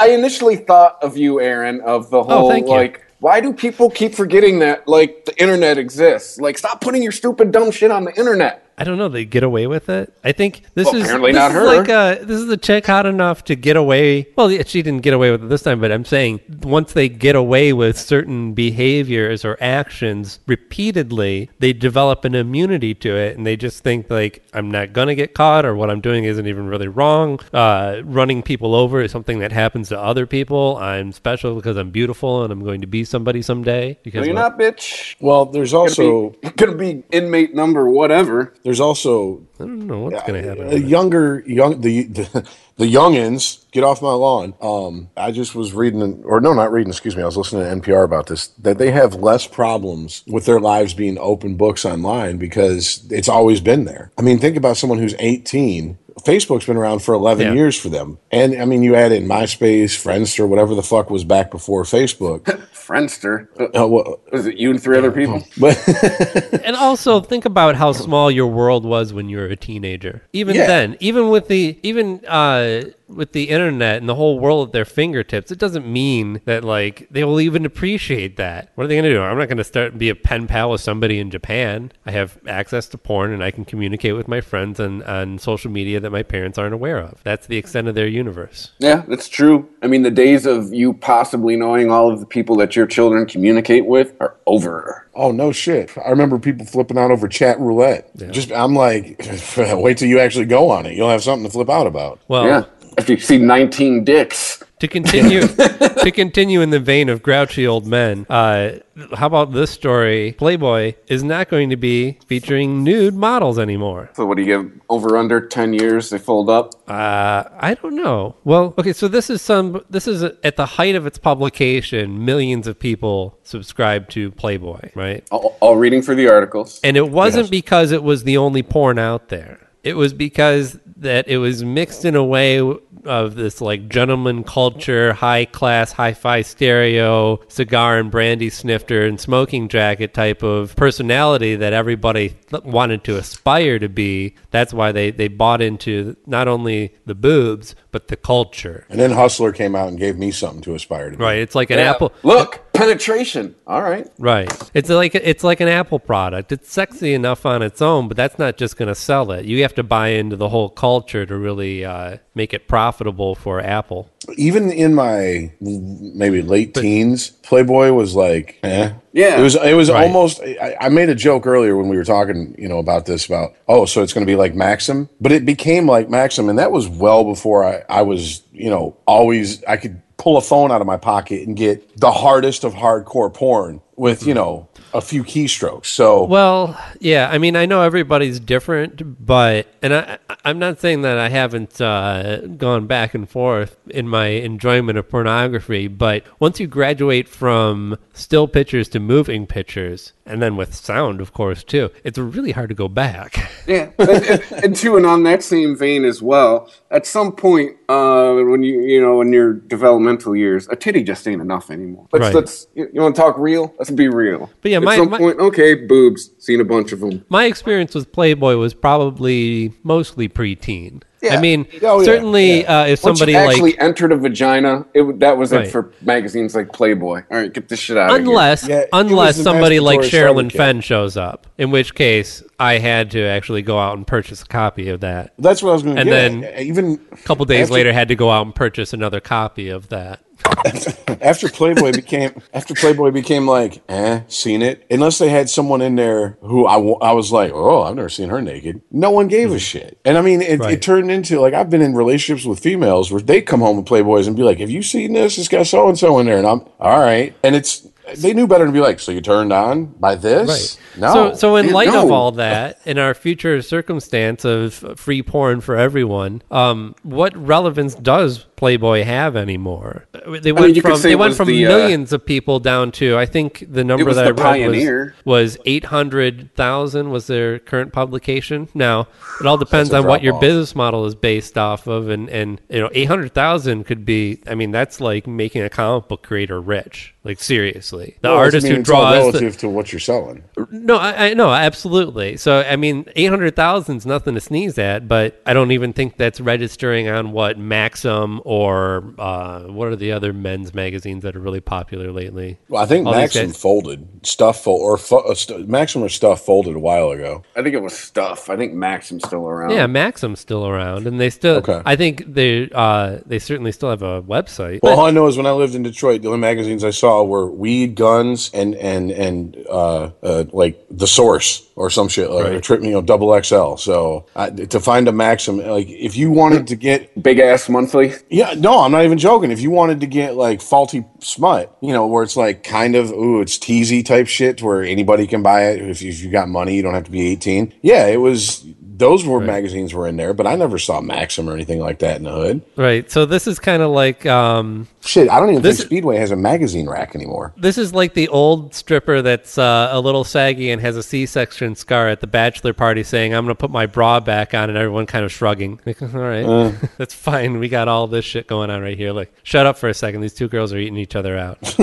[0.00, 3.90] I initially thought of you, Aaron, of the oh, whole Oh, like, why do people
[3.90, 6.38] keep forgetting that like the internet exists?
[6.38, 8.64] Like, stop putting your stupid dumb shit on the internet.
[8.80, 9.08] I don't know.
[9.08, 10.12] They get away with it.
[10.24, 11.66] I think this Well, is apparently this not is her.
[11.66, 14.26] Like a, this is a chick hot enough to get away.
[14.36, 17.08] Well, yeah, she didn't get away with it this time, but I'm saying once they
[17.08, 23.46] get away with certain behaviors or actions repeatedly, they develop an immunity to it, and
[23.46, 26.66] they just think like I'm not gonna get caught, or what I'm doing isn't even
[26.68, 27.38] really wrong.
[27.52, 30.76] Uh, running people over is something that happens to other people.
[30.78, 33.98] I'm special because I'm beautiful, and I'm going to be somebody someday.
[34.02, 35.16] Because No, you're what- not, bitch.
[35.20, 38.54] Well, there's also Gonna be, gonna be inmate number whatever.
[38.62, 40.68] there's also I don't know what's gonna happen.
[40.72, 42.48] a younger young the, the
[42.80, 44.54] the youngins get off my lawn.
[44.62, 46.90] Um, I just was reading, or no, not reading.
[46.90, 47.22] Excuse me.
[47.22, 48.48] I was listening to NPR about this.
[48.58, 53.60] That they have less problems with their lives being open books online because it's always
[53.60, 54.12] been there.
[54.16, 55.98] I mean, think about someone who's 18.
[56.24, 57.52] Facebook's been around for 11 Yeah.
[57.54, 58.18] years for them.
[58.30, 62.42] And I mean, you add in MySpace, Friendster, whatever the fuck was back before Facebook.
[62.74, 63.46] Friendster.
[63.60, 65.42] Uh, well, was it you and three other people?
[65.58, 65.76] but
[66.64, 70.22] And also think about how small your world was when you were a teenager.
[70.32, 70.66] Even Yeah.
[70.66, 72.82] then, even with the even uh,
[73.14, 77.06] with the internet and the whole world at their fingertips, it doesn't mean that like
[77.10, 78.70] they will even appreciate that.
[78.74, 79.20] What are they going to do?
[79.20, 81.92] I'm not going to start and be a pen pal with somebody in Japan.
[82.06, 85.70] I have access to porn and I can communicate with my friends on on social
[85.70, 87.20] media that my parents aren't aware of.
[87.24, 88.72] That's the extent of their universe.
[88.78, 89.68] Yeah, that's true.
[89.82, 93.26] I mean, the days of you possibly knowing all of the people that your children
[93.26, 95.06] communicate with are over.
[95.14, 95.90] Oh no shit!
[95.98, 98.10] I remember people flipping out over chat roulette.
[98.30, 99.20] Just I'm like,
[99.56, 100.94] wait till you actually go on it.
[100.94, 102.20] You'll have something to flip out about.
[102.28, 102.64] Well, Yeah.
[102.98, 104.62] After you see 19 dicks.
[104.80, 108.78] To continue, to continue in the vein of grouchy old men, uh,
[109.14, 110.32] how about this story?
[110.32, 114.08] Playboy is not going to be featuring nude models anymore.
[114.14, 114.80] So what do you give?
[114.88, 116.74] Over under 10 years, they fold up?
[116.88, 118.36] Uh, I don't know.
[118.44, 119.84] Well, okay, so this is some.
[119.90, 122.24] This is at the height of its publication.
[122.24, 125.26] Millions of people subscribe to Playboy, right?
[125.30, 126.80] All, all reading for the articles.
[126.82, 129.69] And it wasn't because it was the only porn out there.
[129.82, 132.60] It was because that it was mixed in a way
[133.06, 139.18] of this like gentleman culture, high class, hi fi stereo, cigar and brandy snifter and
[139.18, 144.34] smoking jacket type of personality that everybody th- wanted to aspire to be.
[144.50, 148.84] That's why they, they bought into not only the boobs, but the culture.
[148.90, 151.16] And then Hustler came out and gave me something to aspire to.
[151.16, 151.24] be.
[151.24, 151.38] Right.
[151.38, 151.90] It's like an Yeah.
[151.90, 152.12] apple.
[152.22, 153.54] Look, penetration.
[153.66, 154.06] All right.
[154.18, 154.70] Right.
[154.74, 156.52] It's like it's like an Apple product.
[156.52, 159.44] It's sexy enough on its own, but that's not just going to sell it.
[159.44, 163.60] You have to buy into the whole culture to really uh, make it profitable for
[163.60, 164.10] Apple.
[164.36, 168.92] Even in my maybe late teens, Playboy was like, eh.
[169.12, 169.40] Yeah.
[169.40, 169.56] It was.
[169.56, 170.06] It was Right.
[170.06, 170.40] almost.
[170.40, 173.26] I, I made a joke earlier when we were talking, you know, about this.
[173.26, 176.58] About oh, so it's going to be like Maxim, but it became like Maxim, and
[176.58, 180.70] that was well before I, I was, you know, always I could pull a phone
[180.70, 185.00] out of my pocket and get the hardest of hardcore porn with you know a
[185.00, 185.86] few keystrokes.
[185.86, 187.30] So Well, yeah.
[187.30, 191.80] I mean, I know everybody's different, but and I, I'm not saying that I haven't
[191.80, 195.88] uh, gone back and forth in my enjoyment of pornography.
[195.88, 201.32] But once you graduate from still pictures to moving pictures, and then with sound, of
[201.32, 203.50] course, too, it's really hard to go back.
[203.66, 207.76] Yeah, and, and, and too, and on that same vein as well, at some point,
[207.88, 212.06] uh, when you you know in your developmental years, a titty just ain't enough anymore.
[212.12, 212.34] Let's Right.
[212.34, 213.74] let's you, you want to talk real?
[213.78, 214.50] Let's be real.
[214.62, 217.24] But yeah, at my- some my- point, okay, boobs, seen a bunch of them.
[217.28, 221.02] My experience with Playboy was probably mostly preteen.
[221.22, 221.34] Yeah.
[221.36, 222.80] I mean, Oh, yeah, certainly yeah.
[222.80, 225.66] Uh, if Once somebody you actually like entered a vagina, it that was Right.
[225.66, 227.22] it for magazines like Playboy.
[227.30, 230.52] All right, get this shit out of unless Yeah, unless somebody like masturbatory Sherilyn.
[230.52, 234.46] Fenn shows up, in which case I had to actually go out and purchase a
[234.46, 235.32] copy of that.
[235.38, 238.08] that's what I was going to And then even A couple days after- later, had
[238.08, 240.20] to go out and purchase another copy of that.
[241.20, 244.86] after Playboy became after Playboy became like, eh, seen it.
[244.90, 248.28] Unless they had someone in there who I, I was like, oh, I've never seen
[248.28, 248.82] her naked.
[248.90, 249.98] No one gave a shit.
[250.04, 250.62] And I mean, it, Mm-hmm.
[250.62, 250.74] Right.
[250.74, 253.86] it turned into like I've been in relationships with females where they come home with
[253.86, 255.38] Playboys and be like, have you seen this?
[255.38, 257.34] It's got so and so in there, and I'm all right.
[257.42, 260.78] And it's they knew better than to be like, so you turned on by this?
[260.96, 261.12] No.
[261.12, 265.60] So, so in Man, light of all that, in our future circumstance of free porn
[265.60, 270.06] for everyone, um, what relevance does Playboy have anymore?
[270.14, 272.92] Uh, They went you could from they went from the, uh, millions of people down
[272.92, 275.14] to I think the number was that the I read pioneer.
[275.24, 278.68] was, was eight hundred thousand was their current publication.
[278.74, 279.08] Now
[279.40, 280.40] it all depends on what your drop-off.
[280.42, 284.40] business model is based off of, and and you know eight hundred thousand could be.
[284.46, 287.14] I mean that's like making a comic book creator rich.
[287.22, 289.92] Like seriously, the Well, I artist mean, who it's all draws the, relative to what
[289.92, 290.42] you're selling.
[290.70, 292.38] no, I, I no, absolutely.
[292.38, 295.92] So I mean, eight hundred thousand is nothing to sneeze at, but I don't even
[295.92, 301.36] think that's registering on what Maxim or uh, what are the other men's magazines that
[301.36, 302.58] are really popular lately.
[302.70, 306.08] Well, I think All Maxim guys- folded stuff fo- or fo- uh, st- Maxim or
[306.08, 307.42] stuff folded a while ago.
[307.54, 308.48] I think it was stuff.
[308.48, 309.72] I think Maxim's still around.
[309.72, 311.56] Yeah, Maxim's still around, and they still.
[311.56, 311.82] Okay.
[311.84, 314.80] I think they uh, they certainly still have a website.
[314.82, 317.09] Well, all I know is when I lived in Detroit, the only magazines I saw
[317.24, 322.44] were Weed, Guns, and and and uh, uh, like the Source or some shit, like
[322.44, 322.62] Right.
[322.62, 323.76] trip, you know, double XL.
[323.76, 328.12] So I, to find a Maxim, like if you wanted to get, Big ass monthly.
[328.28, 329.50] yeah, no, I'm not even joking.
[329.50, 333.10] If you wanted to get like faulty smut, you know, where it's like kind of
[333.12, 335.80] ooh, it's teasy type shit, where anybody can buy it.
[335.80, 337.72] If, if you got money, you don't have to be 18.
[337.82, 338.64] Yeah, it was.
[339.00, 342.18] Those were magazines were in there, but I never saw Maxim or anything like that
[342.18, 342.62] in the hood.
[342.76, 343.10] right.
[343.10, 346.36] So this is kind of like um, Shit, I don't even think Speedway has a
[346.36, 347.52] magazine rack anymore.
[347.56, 351.74] this is like the old stripper that's uh, a little saggy and has a C-section
[351.74, 354.78] scar at the bachelor party, saying, "I'm going to put my bra back on," and
[354.78, 355.80] everyone kind of shrugging.
[355.86, 356.72] Like, all right, Uh.
[356.98, 357.58] that's fine.
[357.58, 359.12] We got all this shit going on right here.
[359.12, 360.20] Like, shut up for a second.
[360.20, 361.58] These two girls are eating each other out.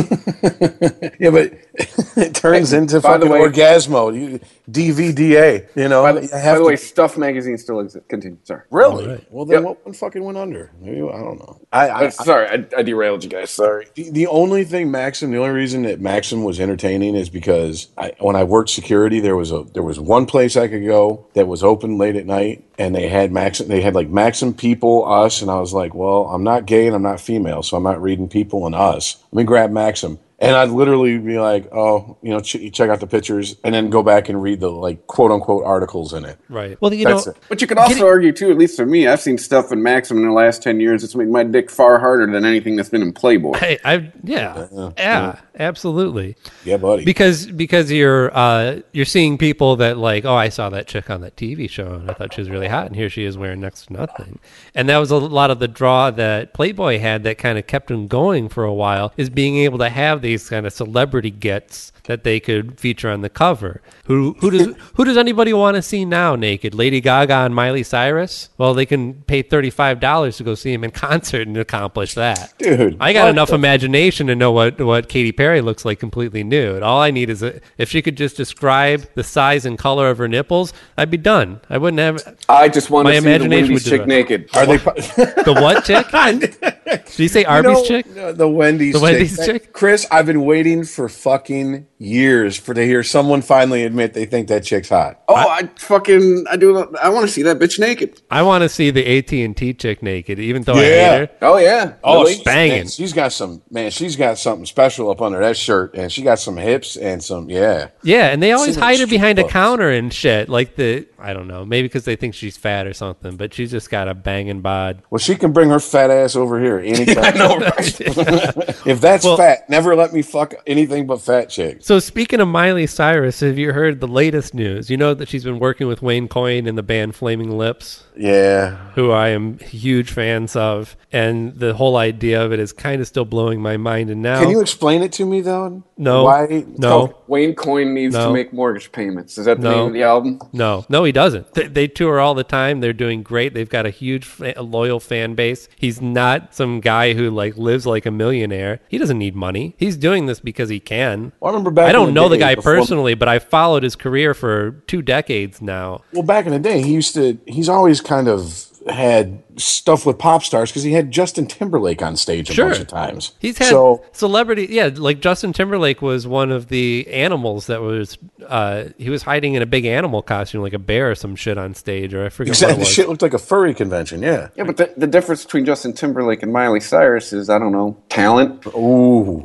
[1.20, 1.54] Yeah, but
[2.18, 4.14] it turns into by the fucking way- orgasmo.
[4.20, 5.68] You, DVDA.
[5.76, 8.08] You know, By the, by have the to- way, Stuff magazine still exists.
[8.10, 8.38] Continue.
[8.44, 8.62] Sorry.
[8.70, 9.26] really?
[9.30, 9.64] Well, then Yep.
[9.64, 10.72] what one fucking went under?
[10.82, 11.60] Maybe I don't know.
[11.72, 13.50] I, I, sorry, I, I derailed you guys.
[13.52, 13.88] Sorry.
[13.96, 18.14] the, the only thing Maxim, the only reason that Maxim was entertaining is because I,
[18.20, 21.48] when I worked security, there was a there was one place I could go that
[21.48, 23.68] was open late at night, and they had Maxim.
[23.68, 26.96] They had like Maxim people, us, and I was like, well, I'm not gay and
[26.96, 29.24] I'm not female, so I'm not reading people and us.
[29.32, 30.20] Let me grab Maxim.
[30.40, 33.90] And I'd literally be like, "Oh, you know, ch- check out the pictures, and then
[33.90, 36.80] go back and read the like quote unquote articles in it." Right.
[36.80, 37.40] Well, you That's know, it.
[37.50, 40.18] But you could also argue too, at least for me, I've seen stuff in Maxim
[40.18, 41.04] in the last ten years.
[41.04, 43.58] It's made my dick far harder than anything that's been in Playboy.
[43.58, 46.36] hey, I yeah, yeah, absolutely.
[46.64, 47.04] Yeah, buddy.
[47.04, 51.22] because because you're uh, you're seeing people that like oh I saw that chick on
[51.22, 53.60] that TV show and I thought she was really hot and here she is wearing
[53.62, 54.40] next to nothing
[54.76, 57.90] and that was a lot of the draw that Playboy had that kind of kept
[57.90, 61.94] him going for a while is being able to have these kind of celebrity gets
[62.08, 63.82] that they could feature on the cover.
[64.06, 66.74] Who who does who does anybody want to see now naked?
[66.74, 68.50] Lady Gaga and Miley Cyrus?
[68.58, 72.16] Well, they can pay thirty five dollars to go see him in concert and accomplish
[72.16, 72.54] that.
[72.58, 76.44] Dude, I got enough the- imagination to know what what Katy Perry looks like completely
[76.44, 76.82] nude.
[76.84, 80.18] All I need is a, if she could just describe the size and color of
[80.18, 81.62] her nipples, I'd be done.
[81.70, 84.50] I wouldn't have I just want My to see the imagination Wendy's would chick naked.
[84.56, 84.78] Are they?
[84.78, 86.08] the what chick?
[86.12, 88.06] Did you say Arby's know, chick?
[88.16, 89.74] no, The Wendy's The Wendy's chick?
[89.74, 94.48] Chris, I've been waiting for fucking years for to hear someone finally admit they think
[94.50, 95.22] that chick's hot.
[95.28, 96.78] Oh, I, fucking, I do.
[97.02, 98.22] I want to see that bitch naked.
[98.30, 101.10] I want to see the AT and T chick naked, even though I Yeah.
[101.12, 101.30] hate her.
[101.42, 101.94] Oh yeah.
[102.04, 102.36] Oh, Really?
[102.36, 102.78] she's banging.
[102.78, 103.90] man, she's got some man.
[103.92, 107.50] She's got something special up under that shirt, and she got some hips and some
[107.50, 107.88] yeah.
[108.04, 110.50] Yeah, and they always See, hide her street behind a counter and shit.
[110.50, 113.72] Like the I don't know, maybe because they think she's fat or something, but she's
[113.72, 115.02] just got a banging bod.
[115.10, 117.24] Well, she can bring her fat ass over here anytime.
[117.24, 118.00] I know, right?
[118.86, 121.87] if that's Well- fat, never let me fuck anything but fat chicks.
[121.88, 124.90] So speaking of Miley Cyrus, have you heard the latest news?
[124.90, 128.76] You know that she's been working with Wayne Coyne and the band Flaming Lips, Yeah,
[128.96, 133.08] who I am huge fans of, and the whole idea of it is kind of
[133.08, 134.10] still blowing my mind.
[134.10, 135.82] And now, can you explain it to me though?
[135.98, 136.26] No.
[136.26, 136.66] why?
[136.78, 138.28] no, Wayne Coyne needs No.
[138.28, 139.38] to make mortgage payments.
[139.38, 139.78] Is that the No.
[139.78, 140.42] name of the album?
[140.52, 141.54] No, no, he doesn't.
[141.54, 142.82] They, they tour all the time.
[142.82, 143.54] They're doing great.
[143.54, 145.70] They've got a huge, fa- a loyal fan base.
[145.78, 148.82] He's not some guy who like lives like a millionaire.
[148.90, 149.74] He doesn't need money.
[149.78, 151.32] He's doing this because he can.
[151.40, 153.84] Well, I remember back I don't the know the guy before- personally, but I followed
[153.84, 156.02] his career for two decades now.
[156.14, 157.38] Well, back in the day, he used to.
[157.48, 162.16] He's always kind of had stuff with pop stars because he had Justin Timberlake on
[162.16, 162.68] stage a Sure.
[162.70, 163.34] bunch of times.
[163.40, 168.18] He's had so celebrity, yeah, like Justin Timberlake was one of the animals that was.
[168.48, 171.58] Uh, he was hiding in a big animal costume, like a bear or some shit,
[171.58, 172.94] on stage, or I forget what exactly, it the was.
[172.94, 174.22] shit looked like a furry convention.
[174.22, 174.48] Yeah.
[174.56, 177.98] Yeah, but the, the difference between Justin Timberlake and Miley Cyrus is I don't know
[178.08, 178.66] talent.
[178.68, 179.44] Ooh.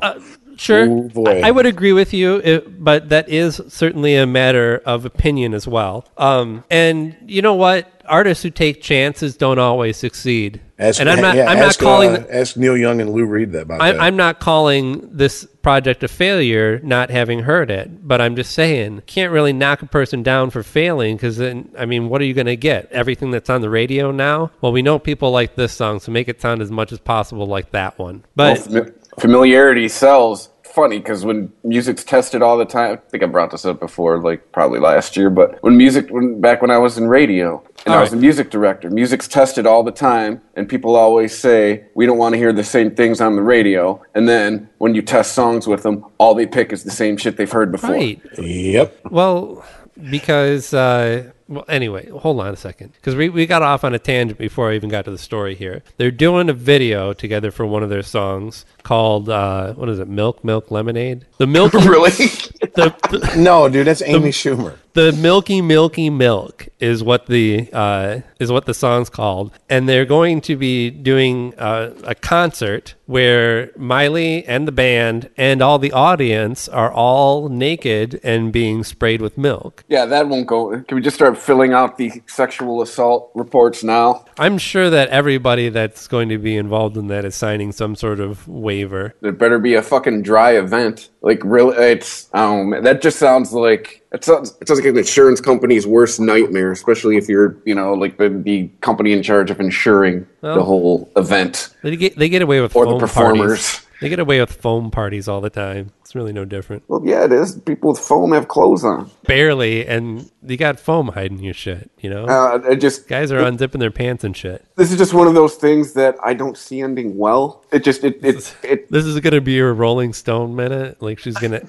[0.62, 1.42] Sure, Oh, boy.
[1.42, 5.54] I, I would agree with you, it, but that is certainly a matter of opinion
[5.54, 6.06] as well.
[6.16, 7.88] Um, and you know what?
[8.06, 10.60] Artists who take chances don't always succeed.
[10.78, 11.36] Ask, and I'm not.
[11.36, 12.10] yeah, I'm ask, not calling.
[12.10, 14.02] Uh, ask Neil Young and Lou Reed that about I'm, that.
[14.02, 18.06] I'm not calling this project a failure, not having heard it.
[18.06, 21.86] But I'm just saying, can't really knock a person down for failing because then, I
[21.86, 22.90] mean, what are you going to get?
[22.90, 24.50] Everything that's on the radio now?
[24.60, 27.46] Well, we know people like this song, so make it sound as much as possible
[27.46, 28.24] like that one.
[28.36, 30.48] Well, But fami- familiarity sells.
[30.72, 34.18] Funny because when music's tested all the time, I think I brought this up before,
[34.22, 35.28] like probably last year.
[35.28, 38.16] But when music, when back when I was in radio, And All I was the
[38.16, 38.22] right.
[38.22, 38.88] music director.
[38.88, 42.64] Music's tested all the time, and people always say, we don't want to hear the
[42.64, 44.00] same things on the radio.
[44.14, 47.36] And then when you test songs with them, all they pick is the same shit
[47.36, 47.90] they've heard before.
[47.90, 48.20] Right.
[48.38, 48.98] Yep.
[49.10, 49.64] Well,
[50.10, 53.98] because uh, well, anyway, hold on a second, because we we got off on a
[53.98, 55.82] tangent before I even got to the story here.
[55.96, 60.08] They're doing a video together for one of their songs called uh, what is it?
[60.08, 61.26] Milk, milk, lemonade.
[61.38, 62.10] The milk, really?
[62.10, 64.78] the, the No, dude, that's Amy Schumer.
[64.94, 70.04] The milky milky milk is what the uh, is what the song's called, and they're
[70.04, 75.92] going to be doing uh, a concert where Miley and the band and all the
[75.92, 79.84] audience are all naked and being sprayed with milk.
[79.88, 80.80] yeah, that won't go.
[80.82, 84.24] Can we just start filling out the sexual assault reports now?
[84.38, 88.20] I'm sure that everybody that's going to be involved in that is signing some sort
[88.20, 89.14] of waiver.
[89.20, 91.10] There better be a fucking dry event.
[91.20, 94.98] Like, really, it's, oh man, that just sounds like, it sounds, it sounds like an
[94.98, 99.50] insurance company's worst nightmare, especially if you're, you know, like the, the company in charge
[99.50, 101.74] of insuring the whole event.
[101.82, 103.48] They get they get away with Or the performers.
[103.78, 103.86] parties.
[104.02, 105.92] They get away with foam parties all the time.
[106.00, 106.82] It's really no different.
[106.88, 107.56] Well, yeah, it is.
[107.60, 109.10] People with foam have clothes on.
[109.26, 111.90] Barely, and you got foam hiding your shit.
[112.00, 114.64] You know, Uh, I just, guys are unzipping their pants and shit.
[114.76, 117.64] this is just one of those things that I don't see ending well.
[117.72, 121.00] It just, it, it, it, This is gonna be your Rolling Stone minute.
[121.00, 121.62] Like she's gonna,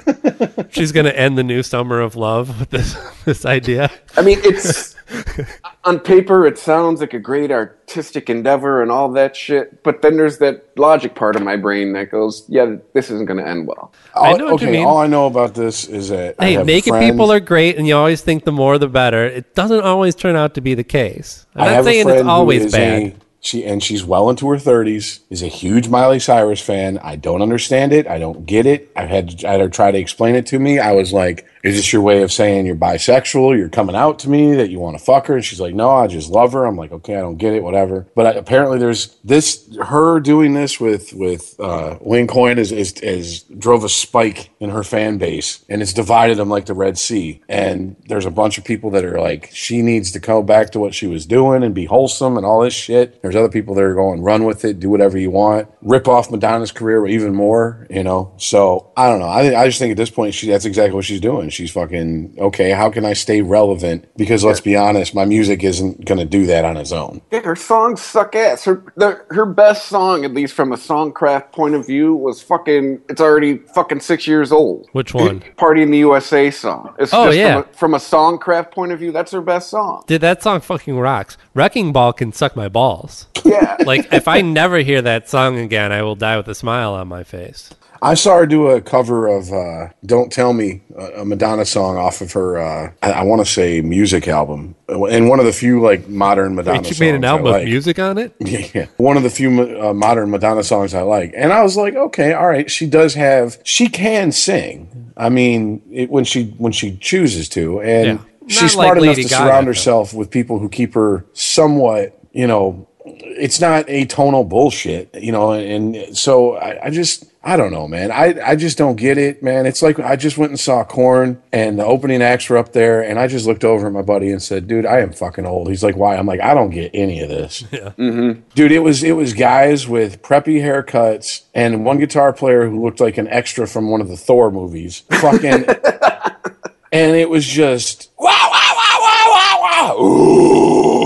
[0.72, 3.92] she's gonna end the new summer of love with this this idea.
[4.18, 4.93] I mean, it's
[5.84, 9.84] on paper, it sounds like a great artistic endeavor and all that shit.
[9.84, 13.40] But then there's that logic part of my brain that goes, "Yeah, this isn't going
[13.44, 14.86] to end well." I All- know what you okay, mean.
[14.86, 17.88] all I know about this is that I Hey, naked friend- people are great, and
[17.88, 19.26] you always think the more the better.
[19.26, 21.46] It doesn't always turn out to be the case.
[21.56, 23.02] I'm I not saying it's always bad.
[23.04, 25.20] A, she and she's well into her thirties.
[25.30, 26.98] Is a huge Miley Cyrus fan.
[27.04, 28.08] I don't understand it.
[28.08, 28.90] I don't get it.
[28.96, 30.80] I've had I had her try to explain it to me.
[30.80, 33.58] I was like, "Is this your way of saying you're bisexual?
[33.58, 35.90] You're coming out to me that you want to fuck her?" And she's like, "No,
[35.90, 37.64] I just love her." I'm like, "Okay, I don't get it.
[37.64, 42.72] Whatever." But I, apparently, there's this her doing this with with uh, Wayne Coyne is,
[42.72, 46.74] is is drove a spike in her fan base, and it's divided them like the
[46.74, 47.42] Red Sea.
[47.48, 50.80] And there's a bunch of people that are like, she needs to go back to
[50.80, 53.22] what she was doing and be wholesome and all this shit.
[53.22, 56.32] There's other people that are going, run with it, do whatever you want, rip off
[56.32, 58.34] Madonna's career even more, you know.
[58.38, 59.28] So I don't know.
[59.28, 61.50] I I just think at this point, she that's exactly what she's doing.
[61.54, 62.72] She's fucking okay.
[62.72, 64.08] How can I stay relevant?
[64.18, 67.22] Because let's be honest, my music isn't going to do that on its own.
[67.32, 68.66] Yeah, her songs suck ass.
[68.66, 73.02] Her the, her best song, at least from a songcraft point of view, was fucking.
[73.10, 74.88] It's already fucking six years old.
[74.94, 75.42] Which one?
[75.58, 76.94] Party in the USA song.
[77.00, 77.62] It's Oh, just yeah.
[77.62, 80.04] From a, from a songcraft point of view, that's her best song.
[80.08, 81.38] Dude, that song fucking rocks.
[81.54, 83.28] Wrecking Ball can suck my balls.
[83.46, 83.78] Yeah.
[83.86, 87.08] Like, if I never hear that song again, I will die with a smile on
[87.10, 87.70] my face.
[88.04, 90.82] I saw her do a cover of uh, "Don't Tell Me,"
[91.18, 92.58] a Madonna song off of her.
[92.58, 96.54] Uh, I, I want to say music album, and one of the few like modern
[96.54, 96.82] Madonna.
[96.82, 97.62] Wait, you made an album like.
[97.62, 98.36] with music on it?
[98.76, 101.96] Yeah, one of the few uh, modern Madonna songs I like, and I was like,
[101.96, 102.70] okay, all right.
[102.70, 105.12] She does have, she can sing.
[105.16, 108.26] I mean, it, when she when she chooses to, and Yeah.
[108.48, 109.70] she's smart enough to Gaga, surround though.
[109.72, 115.54] herself with people who keep her somewhat, you know, it's not atonal bullshit, you know,
[115.54, 117.30] and so I, I just.
[117.46, 118.10] I don't know, man.
[118.10, 119.66] I, I just don't get it, man.
[119.66, 123.02] It's like I just went and saw Korn, and the opening acts were up there,
[123.02, 125.68] and I just looked over at my buddy and said, "Dude, I am fucking old."
[125.68, 127.90] He's like, "Why?" I'm like, "I don't get any of this." Yeah.
[127.98, 128.42] Mm-hmm.
[128.54, 133.00] dude it was it was guys with preppy haircuts and one guitar player who looked
[133.00, 135.66] like an extra from one of the thor movies fucking
[136.92, 141.03] and it was just wow wow wow wow wow wow Ooh, wow wow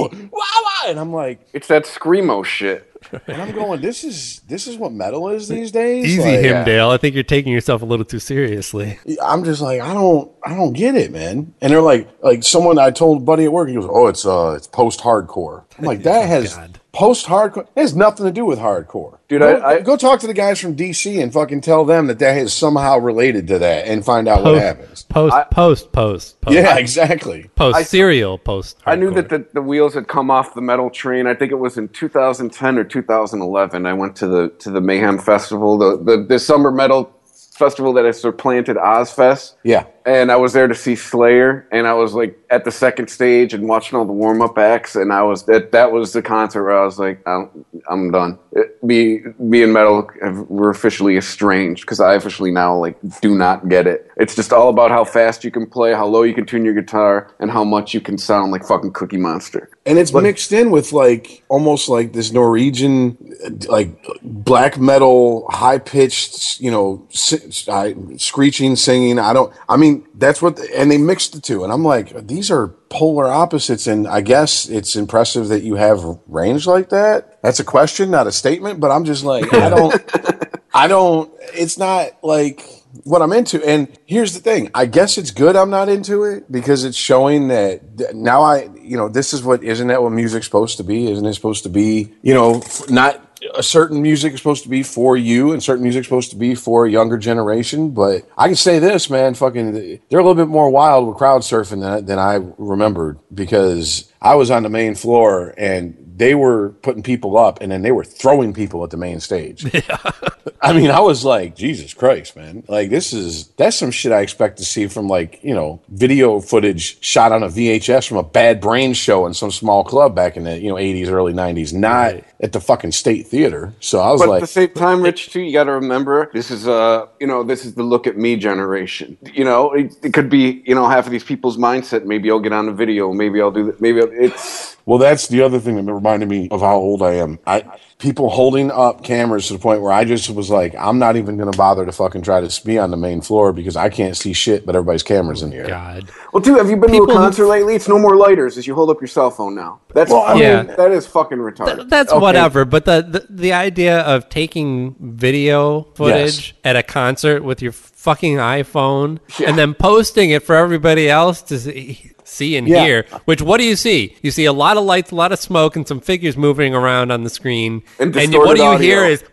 [0.89, 2.83] and i'm like it's that screamo shit.
[3.27, 6.65] and i'm going this is this is what metal is these days Easy, Like, him,
[6.65, 6.89] Dale.
[6.89, 8.97] I think you're taking yourself a little too seriously.
[9.21, 11.53] I'm just like, I don't, I don't get it, man.
[11.61, 14.25] And they're like, like someone I told a buddy at work, he goes, "Oh, it's
[14.25, 16.79] uh, it's post hardcore." I'm like, that has God.
[16.97, 17.67] Post hardcore.
[17.75, 20.33] It has nothing to do with hardcore, Dude, Go, I- I- go talk to the
[20.33, 24.03] guys from DC and fucking tell them that that is somehow related to that, and
[24.03, 25.03] find out what Post, happens.
[25.03, 26.55] post, post, post, post.
[26.55, 27.49] Yeah, exactly.
[27.55, 28.77] Post I- serial post.
[28.85, 29.15] I knew hardcore.
[29.15, 31.27] that the, the wheels had come off the metal train.
[31.27, 33.85] I think it was in 2010 or 2011.
[33.85, 37.13] I went to the to the Mayhem Festival, the the, the summer metal
[37.53, 39.53] festival that has supplanted Ozzfest.
[39.63, 39.85] Yeah.
[40.07, 43.53] And I was there to see Slayer, and I was like at the second stage
[43.53, 46.63] and watching all the warm up acts, and I was that that was the concert
[46.63, 48.39] where I was like, I'm, I'm done.
[48.53, 53.37] It, me, me and metal have, we're officially estranged because I officially now like do
[53.37, 54.09] not get it.
[54.15, 56.73] It's just all about how fast you can play, how low you can tune your
[56.73, 59.69] guitar, and how much you can sound like fucking Cookie Monster.
[59.85, 63.89] And it's mixed in with like almost like this Norwegian, uh, like
[64.23, 69.19] black metal, high pitched, you know, si- uh, screeching, singing.
[69.19, 69.53] I don't.
[69.67, 72.67] I mean, mean, that's what, and they mixed the two, and I'm like, these are
[72.89, 77.41] polar opposites, and I guess it's impressive that you have range like that.
[77.41, 81.31] That's a question, not a statement, but I'm just like, I don't, I don't.
[81.53, 82.63] It's not like
[83.03, 83.63] what I'm into.
[83.65, 87.47] And here's the thing: I guess it's good I'm not into it because it's showing
[87.47, 91.11] that now I, you know, this is what isn't that what music's supposed to be?
[91.11, 94.83] Isn't it supposed to be, you know, not a certain music is supposed to be
[94.83, 97.91] for you and certain music is supposed to be for a younger generation.
[97.91, 99.73] But I can say this, man, fucking,
[100.09, 104.35] they're a little bit more wild with crowd surfing than, than I remembered because I
[104.35, 108.03] was on the main floor and they were putting people up and then they were
[108.03, 109.65] throwing people at the main stage.
[110.61, 112.63] I mean, I was like, Jesus Christ, man.
[112.67, 116.39] Like, this is, that's some shit I expect to see from like, you know, video
[116.39, 120.35] footage shot on a VHS from a bad brain show in some small club back
[120.35, 123.73] in the, you know, 80s, early 90s, not at the fucking state theater.
[123.79, 126.29] So I was But like, at the same time, Rich, too, you got to remember
[126.33, 129.17] this is uh, you know, this is the look at me generation.
[129.33, 132.05] You know, it, it could be, you know, half of these people's mindset.
[132.05, 133.11] Maybe I'll get on the video.
[133.13, 133.81] Maybe I'll do that.
[133.81, 137.13] Maybe I'll, it's Well, that's the other thing that reminded me of how old I
[137.15, 137.39] am.
[137.45, 137.63] I
[137.99, 141.35] people holding up cameras to the point where I just was like, I'm not even
[141.35, 144.15] going to bother to fucking try to be on the main floor because I can't
[144.15, 145.65] see shit, but everybody's cameras in here.
[145.67, 146.07] God.
[146.31, 146.55] well, too.
[146.57, 147.73] Have you been People to a concert lately?
[147.75, 149.81] It's no more lighters as you hold up your cell phone now.
[149.95, 151.75] That's Well, I fucking- mean- that is fucking retarded.
[151.75, 152.21] Th- that's Okay.
[152.21, 152.65] whatever.
[152.65, 158.35] But the, the the idea of taking video footage at a concert with your fucking
[158.37, 159.49] iPhone Yeah.
[159.49, 162.83] and then posting it for everybody else to see, see and Yeah.
[162.85, 163.05] hear.
[163.25, 164.15] Which what do you see?
[164.21, 167.11] You see a lot of lights, a lot of smoke, and some figures moving around
[167.11, 167.83] on the screen.
[167.99, 168.85] And you- distorted what do you audio.
[168.87, 169.23] hear is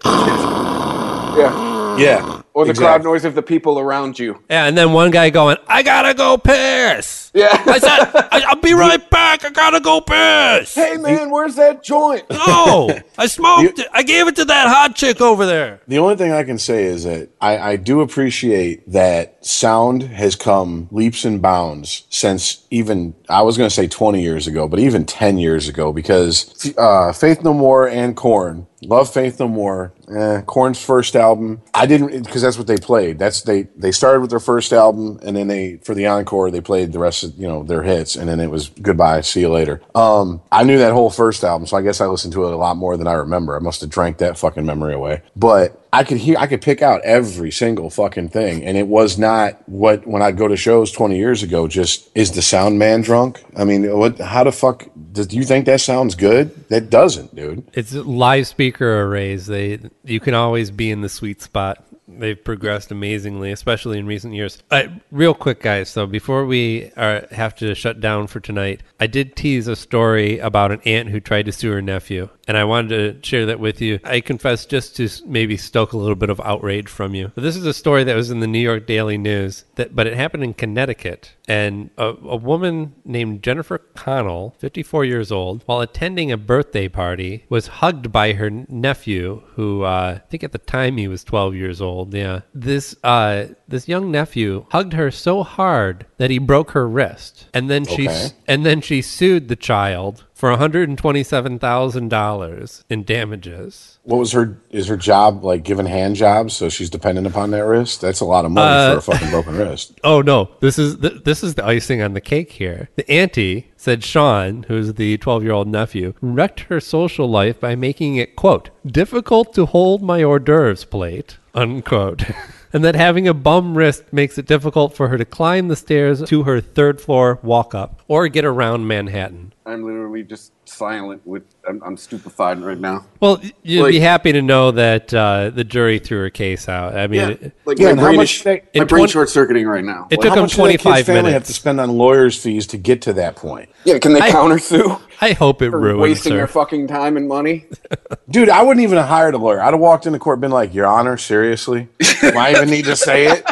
[1.36, 1.96] Yeah.
[1.98, 2.40] Yeah.
[2.54, 2.86] Or the exactly.
[3.02, 4.40] crowd noise of the people around you.
[4.48, 7.48] yeah, and then one guy going, "I gotta go piss." Yeah.
[7.66, 9.44] I said, I, "I'll be right back.
[9.44, 12.24] I gotta go piss." hey man, where's that joint?
[12.30, 13.88] No, I smoked it.
[13.92, 15.80] I gave it to that hot chick over there.
[15.88, 20.36] The only thing I can say is that I, I do appreciate that sound has
[20.36, 24.78] come leaps and bounds since even I was going to say 20 years ago, but
[24.78, 29.92] even 10 years ago because uh, Faith No More and Korn love Faith No More.
[30.08, 30.42] Eh,
[30.74, 33.18] first album, I didn't because that's what they played.
[33.18, 36.60] That's they they started with their first album and then they for the encore they
[36.60, 39.50] played the rest of you know their hits and then it was goodbye, see you
[39.50, 39.80] later.
[39.94, 42.56] Um, I knew that whole first album, so I guess I listened to it a
[42.56, 43.56] lot more than I remember.
[43.56, 45.80] I must have drank that fucking memory away, but.
[45.94, 49.66] I could hear, I could pick out every single fucking thing, and it was not
[49.68, 51.68] what when I go to shows twenty years ago.
[51.68, 53.42] Just is the sound man drunk?
[53.56, 54.18] I mean, what?
[54.18, 54.88] How the fuck?
[55.12, 56.68] Do you think that sounds good?
[56.68, 57.64] That doesn't, dude.
[57.74, 59.46] It's live speaker arrays.
[59.46, 61.84] They you can always be in the sweet spot.
[62.06, 64.62] They've progressed amazingly, especially in recent years.
[64.70, 65.88] Uh, real quick, guys.
[65.88, 70.38] So before we are, have to shut down for tonight, I did tease a story
[70.38, 73.60] about an aunt who tried to sue her nephew, and I wanted to share that
[73.60, 73.98] with you.
[74.04, 77.32] I confess just to maybe stoke a little bit of outrage from you.
[77.34, 80.06] But this is a story that was in the New York Daily News, that but
[80.06, 85.80] it happened in Connecticut, and a, a woman named Jennifer Connell, 54 years old, while
[85.80, 90.58] attending a birthday party, was hugged by her nephew, who uh, I think at the
[90.58, 92.12] time he was 12 years old.
[92.14, 97.46] Yeah, this uh, this young nephew hugged her so hard that he broke her wrist,
[97.54, 98.28] and then she Okay.
[98.46, 103.98] and then she sued the child for 127 thousand dollars in damages.
[104.02, 104.60] What was her?
[104.68, 108.02] Is her job like giving hand jobs, so she's dependent upon that wrist?
[108.02, 109.98] That's a lot of money Uh, for a fucking broken wrist.
[110.04, 112.90] Oh no, this is the, this is the icing on the cake here.
[112.96, 118.36] The auntie said Sean, who's the 12-year-old nephew, wrecked her social life by making it
[118.36, 122.24] quote difficult to hold my hors d'oeuvres plate unquote.
[122.74, 126.20] And that having a bum wrist makes it difficult for her to climb the stairs
[126.24, 129.52] to her third floor walk up or get around Manhattan.
[129.64, 131.44] I'm literally just silent with.
[131.66, 133.06] I'm, I'm stupefied right now.
[133.20, 136.96] Well, you'd Like- be happy to know that uh, the jury threw her case out.
[136.96, 139.12] I mean, it, like Yeah, my how brain much is they- my in brain 20
[139.12, 140.08] short circuiting right now.
[140.10, 141.90] It Like, took How him much do that kid's 25 family have to spend on
[141.96, 143.70] lawyers' fees to get to that point?
[143.84, 146.38] yeah, can they I- counter sue I hope it ruins wasting her.
[146.38, 147.66] your fucking time and money?
[148.30, 149.60] Dude, I wouldn't even have hired a lawyer.
[149.60, 151.88] I'd have walked into court, and been like, "Your Honor, seriously?
[151.98, 153.44] Do I even need to say it?"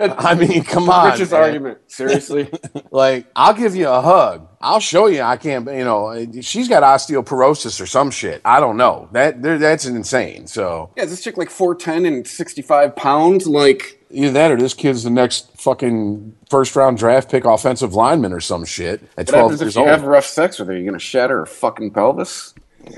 [0.18, 1.10] I mean, come on.
[1.12, 1.42] Rich's man.
[1.42, 1.78] argument.
[1.88, 2.50] Seriously.
[2.92, 4.48] Like, I'll give you a hug.
[4.60, 5.22] I'll show you.
[5.22, 5.64] I can't.
[5.66, 8.40] You know, she's got osteoporosis or some shit.
[8.44, 9.08] I don't know.
[9.12, 10.48] That that's insane.
[10.48, 13.46] So yeah, is this chick like 4'10 and 65 pounds?
[13.46, 18.32] Like, either that or this kid's the next fucking first round draft pick offensive lineman
[18.32, 19.90] or some shit at what twelve happens if years you old.
[19.90, 20.76] have rough sex with her?
[20.76, 22.54] You gonna shatter her fucking pelvis?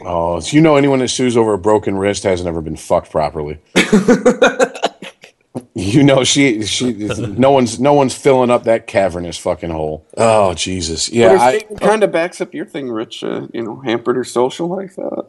[0.07, 3.11] oh, so you know anyone that sues over a broken wrist hasn't ever been fucked
[3.11, 3.59] properly.
[5.75, 10.07] You know she she no one's no one's filling up that cavernous fucking hole.
[10.17, 11.31] Oh Jesus, yeah.
[11.31, 13.23] her I, kind of backs up your thing, Rich.
[13.25, 14.99] Uh, you know, hampered her social life.
[14.99, 15.23] Uh,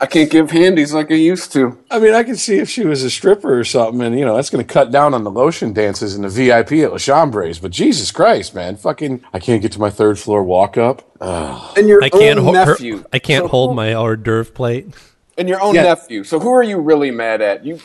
[0.00, 1.78] I can't give handies like I used to.
[1.90, 4.36] I mean, I could see if she was a stripper or something, and you know
[4.36, 7.58] that's going to cut down on the lotion dances and the VIP at La Chambre's.
[7.60, 11.08] But Jesus Christ, man, fucking, I can't get to my third floor walk up.
[11.76, 12.54] And your I can't own hold.
[12.54, 13.04] nephew.
[13.12, 14.88] I can't So hold my hors d'oeuvre plate.
[15.38, 15.84] And your own Yeah.
[15.84, 16.24] nephew.
[16.24, 17.64] So who are you really mad at?
[17.64, 17.78] You,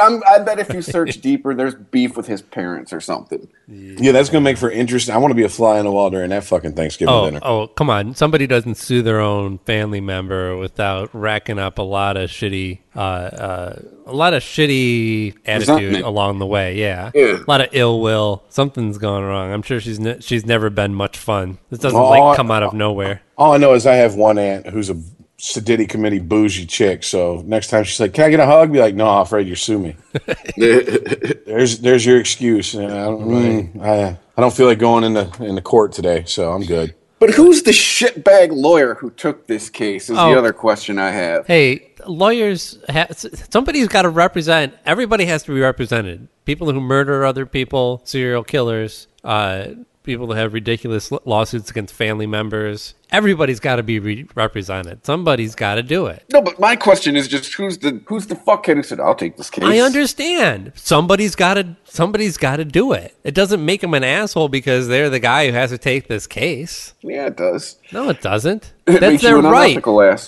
[0.00, 3.46] I'm, I bet if you search deeper, there's beef with his parents or something.
[3.68, 5.14] Yeah, that's going to make for interesting.
[5.14, 7.40] I want to be a fly on the wall during that fucking Thanksgiving Oh, dinner.
[7.42, 8.14] oh, come on!
[8.14, 12.98] Somebody doesn't sue their own family member without racking up a lot of shitty, uh,
[13.00, 16.76] uh, a lot of shitty attitude along the way.
[16.76, 17.10] Yeah.
[17.14, 17.38] Yeah.
[17.42, 18.44] a lot of ill will.
[18.48, 19.52] Something's gone wrong.
[19.52, 21.58] I'm sure she's ne- she's never been much fun.
[21.70, 23.22] This doesn't Oh, like I- come out of nowhere.
[23.38, 24.96] All I know is I have one aunt who's a
[25.44, 27.02] Sedity committee bougie chick.
[27.04, 29.46] So next time she's like, "Can I get a hug?" Be like, "No, I'm afraid
[29.46, 29.94] you sue me."
[30.56, 32.72] there's there's your excuse.
[32.74, 36.52] And I, don't, mm, I I don't feel like going into into court today, so
[36.52, 36.94] I'm good.
[37.18, 40.10] But who's the shitbag lawyer who took this case?
[40.10, 40.32] Is Oh.
[40.32, 41.46] the other question I have.
[41.46, 43.06] Hey, lawyers, ha-
[43.50, 44.74] somebody's got to represent.
[44.86, 46.28] Everybody has to be represented.
[46.44, 49.68] People who murder other people, serial killers, uh,
[50.04, 52.94] people that have ridiculous lawsuits against family members.
[53.10, 55.04] Everybody's got to be re- represented.
[55.04, 56.24] Somebody's got to do it.
[56.32, 59.36] No, but my question is just who's the who's the fuckhead who said I'll take
[59.36, 59.64] this case?
[59.64, 60.72] I understand.
[60.74, 61.76] Somebody's got to.
[61.84, 63.16] Somebody's got to do it.
[63.24, 66.26] It doesn't make them an asshole because they're the guy who has to take this
[66.26, 66.94] case.
[67.02, 67.76] Yeah, it does.
[67.92, 68.72] No, it doesn't.
[68.86, 69.78] It That's their right.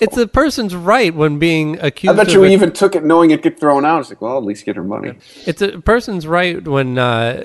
[0.00, 2.18] It's the person's right when being accused.
[2.18, 4.00] I bet you a- even took it knowing it'd get thrown out.
[4.00, 5.12] It's like, well, at least get her money.
[5.44, 7.44] It's a person's right when uh,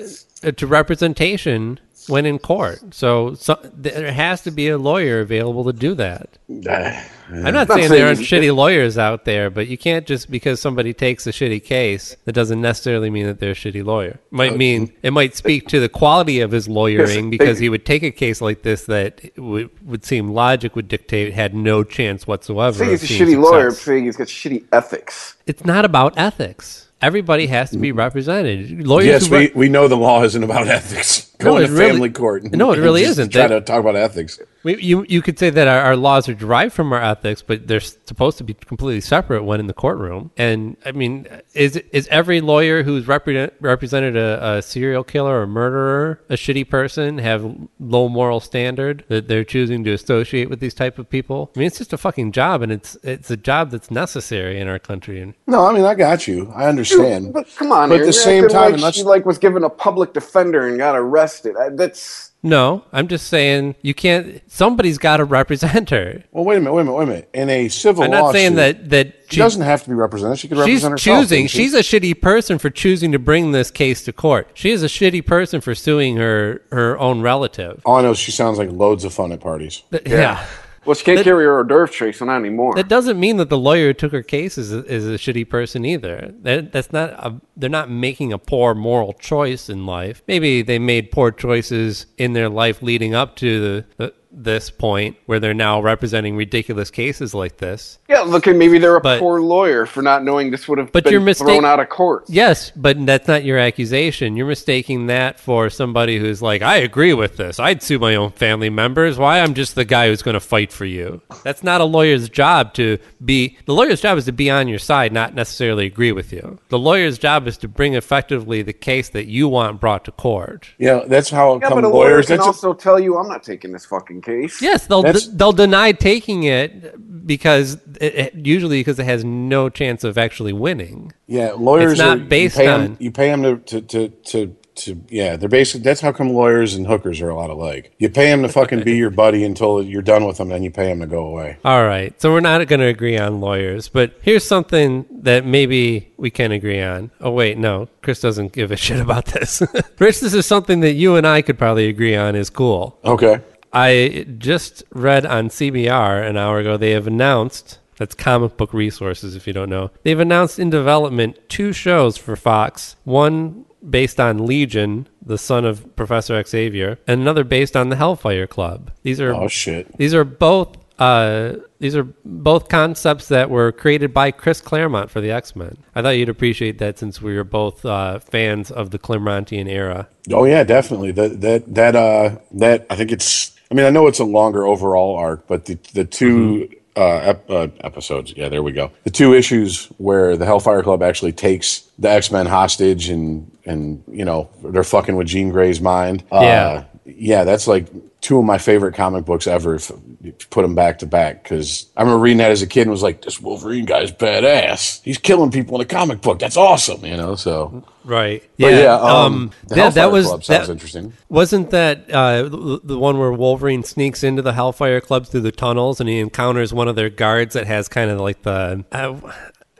[0.56, 2.94] to representation when in court.
[2.94, 6.38] So, so there has to be a lawyer available to do that.
[6.48, 10.60] I'm not saying saying there aren't shitty lawyers out there, but you can't just because
[10.60, 14.20] somebody takes a shitty case that doesn't necessarily mean that they're a shitty lawyer.
[14.30, 17.86] Might uh, mean it might speak to the quality of his lawyering because he would
[17.86, 22.26] take a case like this that would, would seem logic would dictate had no chance
[22.26, 22.76] whatsoever.
[22.76, 23.70] saying he's a shitty lawyer.
[23.70, 25.36] Saying he's got shitty ethics.
[25.46, 26.88] It's not about ethics.
[27.02, 28.86] Everybody has to be represented.
[28.86, 31.30] Lawyers Yes, who re- we, we know the law isn't about ethics.
[31.40, 32.44] No, Going it to really- family court.
[32.52, 33.30] No, it really isn't.
[33.30, 34.38] Try to talk about ethics.
[34.64, 37.66] We, you you could say that our, our laws are derived from our ethics, but
[37.66, 40.30] they're supposed to be completely separate when in the courtroom.
[40.36, 45.46] And I mean, is is every lawyer who's represent, represented a, a serial killer or
[45.46, 47.18] murderer a shitty person?
[47.18, 51.50] Have low moral standard that they're choosing to associate with these type of people?
[51.56, 54.68] I mean, it's just a fucking job, and it's it's a job that's necessary in
[54.68, 55.20] our country.
[55.20, 56.52] And No, I mean I got you.
[56.54, 57.32] I understand.
[57.32, 59.70] But come on, But at the you're same time, like she like was given a
[59.70, 61.56] public defender and got arrested.
[61.56, 64.42] I, that's no, I'm just saying you can't.
[64.50, 66.24] Somebody's got to represent her.
[66.32, 67.30] well, wait a minute, wait a minute, wait a minute.
[67.34, 70.38] In a civil I'm not lawsuit, saying that that she doesn't have to be represented.
[70.38, 71.20] She could She's represent herself.
[71.22, 71.46] choosing.
[71.46, 71.58] she?
[71.58, 74.48] She's a shitty person for choosing to bring this case to court.
[74.54, 77.80] She is a shitty person for suing her her own relative.
[77.86, 79.82] All I know is she sounds like loads of fun at parties.
[79.90, 80.44] Th- yeah.
[80.84, 82.74] Well, she can't carry her hors so not anymore.
[82.74, 85.48] That doesn't mean that the lawyer who took her case is a, is a shitty
[85.48, 86.32] person either.
[86.42, 87.10] That, that's not.
[87.10, 90.22] A, they're not making a poor moral choice in life.
[90.26, 95.16] Maybe they made poor choices in their life leading up to the, the this point
[95.26, 97.98] where they're now representing ridiculous cases like this.
[98.08, 100.90] yeah, look, and maybe they're a But- poor lawyer for not knowing this would have
[100.92, 102.24] But been you're mistake- thrown out of court.
[102.28, 104.36] Yes, but that's not your accusation.
[104.36, 107.58] You're mistaking that for somebody who's like, I agree with this.
[107.60, 109.18] I'd sue my own family members.
[109.18, 109.40] Why?
[109.40, 111.20] I'm just the guy who's going to fight for you.
[111.42, 113.58] That's not a lawyer's job to be.
[113.66, 116.58] The lawyer's job is to be on your side, not necessarily agree with you.
[116.68, 120.68] The lawyer's job is to bring effectively the case that you want brought to court.
[120.78, 122.26] Yeah, that's how Yeah, come but a lawyer lawyers.
[122.26, 124.62] can That's a- also tell you, I'm not taking this fucking case.
[124.62, 130.04] Yes, they'll they'll deny taking it because it, it- usually because it has no chance
[130.04, 131.12] of actually winning.
[131.26, 134.56] Yeah, lawyers It's not are, based you on- you pay them to, to, to, to,
[134.74, 137.94] to yeah, they're basically that's how come lawyers and hookers are a lot alike.
[137.98, 140.70] You pay them to fucking be your buddy until you're done with them, then you
[140.70, 141.58] pay them to go away.
[141.64, 142.18] All right.
[142.20, 146.52] So we're not going to agree on lawyers, but here's something that maybe we can
[146.52, 147.10] agree on.
[147.20, 147.88] Oh, wait, no.
[148.02, 149.62] Chris doesn't give a shit about this.
[149.98, 152.98] Rich, this is something that you and I could probably agree on is cool.
[153.04, 153.40] Okay.
[153.72, 157.78] I just read on CBR an hour ago, they have announced.
[157.98, 159.90] That's comic book resources, if you don't know.
[160.02, 162.96] They've announced in development two shows for Fox.
[163.04, 168.46] One based on Legion, the son of Professor Xavier, and another based on the Hellfire
[168.46, 168.90] Club.
[169.02, 169.96] These are Oh shit.
[169.98, 175.20] these are both uh, these are both concepts that were created by Chris Claremont for
[175.20, 175.78] the X Men.
[175.94, 180.08] I thought you'd appreciate that since we were both uh, fans of the Claremontian era.
[180.30, 181.10] Oh yeah, definitely.
[181.12, 183.51] That that that uh that I think it's.
[183.72, 187.48] I mean, I know it's a longer overall arc, but the the 2 uh, ep-
[187.50, 188.34] uh, episodes.
[188.36, 188.90] Yeah, there we go.
[189.04, 194.04] The two issues where the Hellfire Club actually takes the X Men hostage and and
[194.08, 196.22] you know they're fucking with Jean Grey's mind.
[196.30, 196.84] Uh, Yeah.
[197.06, 197.86] yeah, that's like
[198.22, 199.74] two of my favorite comic books ever.
[199.74, 199.92] If
[200.22, 202.90] you put them back to back, because I remember reading that as a kid and
[202.90, 205.02] was like, "This Wolverine guy's badass.
[205.04, 206.38] He's killing people in a comic book.
[206.38, 208.42] That's awesome." You know, so Right.
[208.58, 211.12] But yeah, um, the yeah, that was Club sounds that, interesting.
[211.28, 215.52] Wasn't that uh, the, the one where Wolverine sneaks into the Hellfire Club through the
[215.52, 219.18] tunnels and he encounters one of their guards that has kind of like the uh,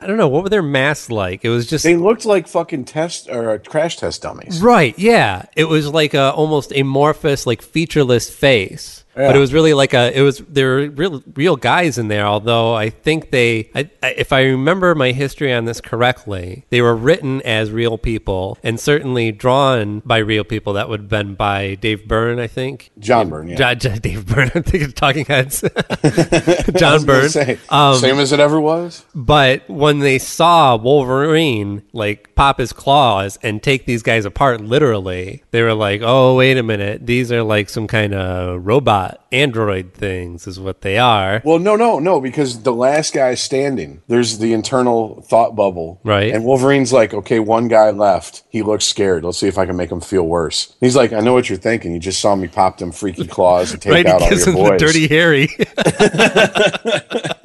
[0.03, 1.45] I don't know what were their masks like.
[1.45, 4.61] It was just they looked like fucking test or uh, crash test dummies.
[4.61, 4.97] right.
[4.99, 9.02] Yeah, it was like a almost amorphous, like featureless face.
[9.15, 10.17] But it was really like a.
[10.17, 12.25] It was there were real real guys in there.
[12.25, 16.81] Although I think they, I, I, if I remember my history on this correctly, they
[16.81, 20.73] were written as real people and certainly drawn by real people.
[20.73, 22.89] That would have been by Dave Byrne, I think.
[22.97, 23.73] John Byrne, yeah.
[23.75, 24.51] John, Dave Byrne.
[24.55, 25.61] I'm thinking of Talking Heads.
[26.75, 27.29] John Byrne.
[27.29, 29.05] say, Um, same as it ever was.
[29.13, 35.43] But when they saw Wolverine like pop his claws and take these guys apart literally,
[35.51, 37.05] they were like, "Oh, wait a minute.
[37.05, 41.59] These are like some kind of robot Uh, android things is what they are." Well,
[41.59, 45.99] no, no, no, because the last guy standing, there's the internal thought bubble.
[46.03, 46.33] Right.
[46.33, 48.43] And Wolverine's like, okay, one guy left.
[48.49, 49.23] He looks scared.
[49.23, 50.75] Let's see if I can make him feel worse.
[50.79, 51.93] He's like, I know what you're thinking.
[51.93, 54.69] You just saw me pop them freaky claws and take right, out all your boys.
[54.69, 55.49] the dirty Harry.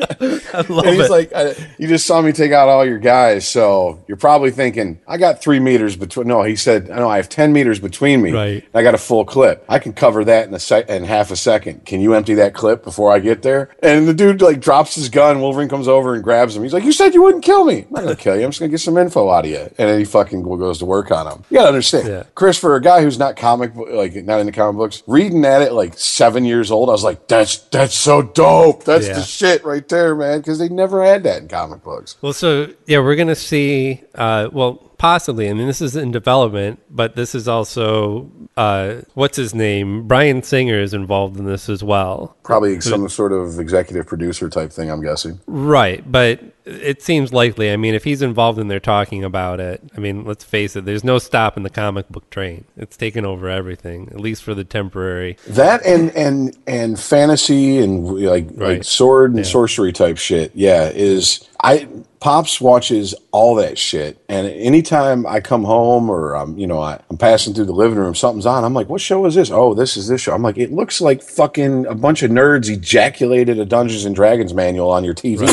[0.69, 1.11] I love and he's it.
[1.11, 5.01] like, I, you just saw me take out all your guys, so you're probably thinking,
[5.07, 6.27] I got three meters between.
[6.29, 8.33] No, he said, no, I have ten meters between me.
[8.33, 8.65] Right.
[8.75, 9.65] I got a full clip.
[9.69, 11.85] I can cover that in a sec- in half a second.
[11.87, 13.71] Can you empty that clip before I get there?
[13.83, 15.41] And the dude like drops his gun.
[15.41, 16.63] Wolverine comes over and grabs him.
[16.63, 17.85] He's like, you said you wouldn't kill me.
[17.87, 18.45] I'm not gonna kill you.
[18.45, 19.59] I'm just gonna get some info out of you.
[19.59, 21.45] And then he fucking goes to work on him.
[21.51, 22.23] You gotta understand, Yeah.
[22.35, 25.69] Chris, for a guy who's not comic like not into comic books, reading that at
[25.69, 28.85] it like seven years old, I was like, that's that's so dope.
[28.85, 29.15] That's Yeah.
[29.15, 30.39] the shit right there, man.
[30.49, 32.17] Because they never had that in comic books.
[32.23, 34.03] Well, so yeah, we're gonna see.
[34.15, 35.51] Uh, well, possibly.
[35.51, 40.09] I mean, this is in development, but this is also uh, what's his name?
[40.09, 42.35] Bryan Singer is involved in this as well.
[42.45, 45.39] Probably some sort of executive producer type thing, I'm guessing.
[45.47, 47.73] Right, but it seems likely.
[47.73, 50.85] I mean, if he's involved and they're talking about it, I mean, let's face it,
[50.85, 52.64] there's no stop in the comic book train.
[52.77, 55.37] It's taken over everything, at least for the temporary.
[55.47, 60.53] That and and and fantasy and like like sword and sorcery type shit.
[60.55, 61.89] Yeah, is I
[62.21, 67.01] Pops watches all that shit, and anytime I come home or I'm you know I,
[67.09, 68.64] I'm passing through the living room, something's on.
[68.64, 69.53] I'm like, what show is this?
[69.53, 70.35] Oh, this is this show.
[70.35, 74.53] I'm like, it looks like fucking a bunch of nerds ejaculated a Dungeons and Dragons
[74.53, 75.47] manual on your TV.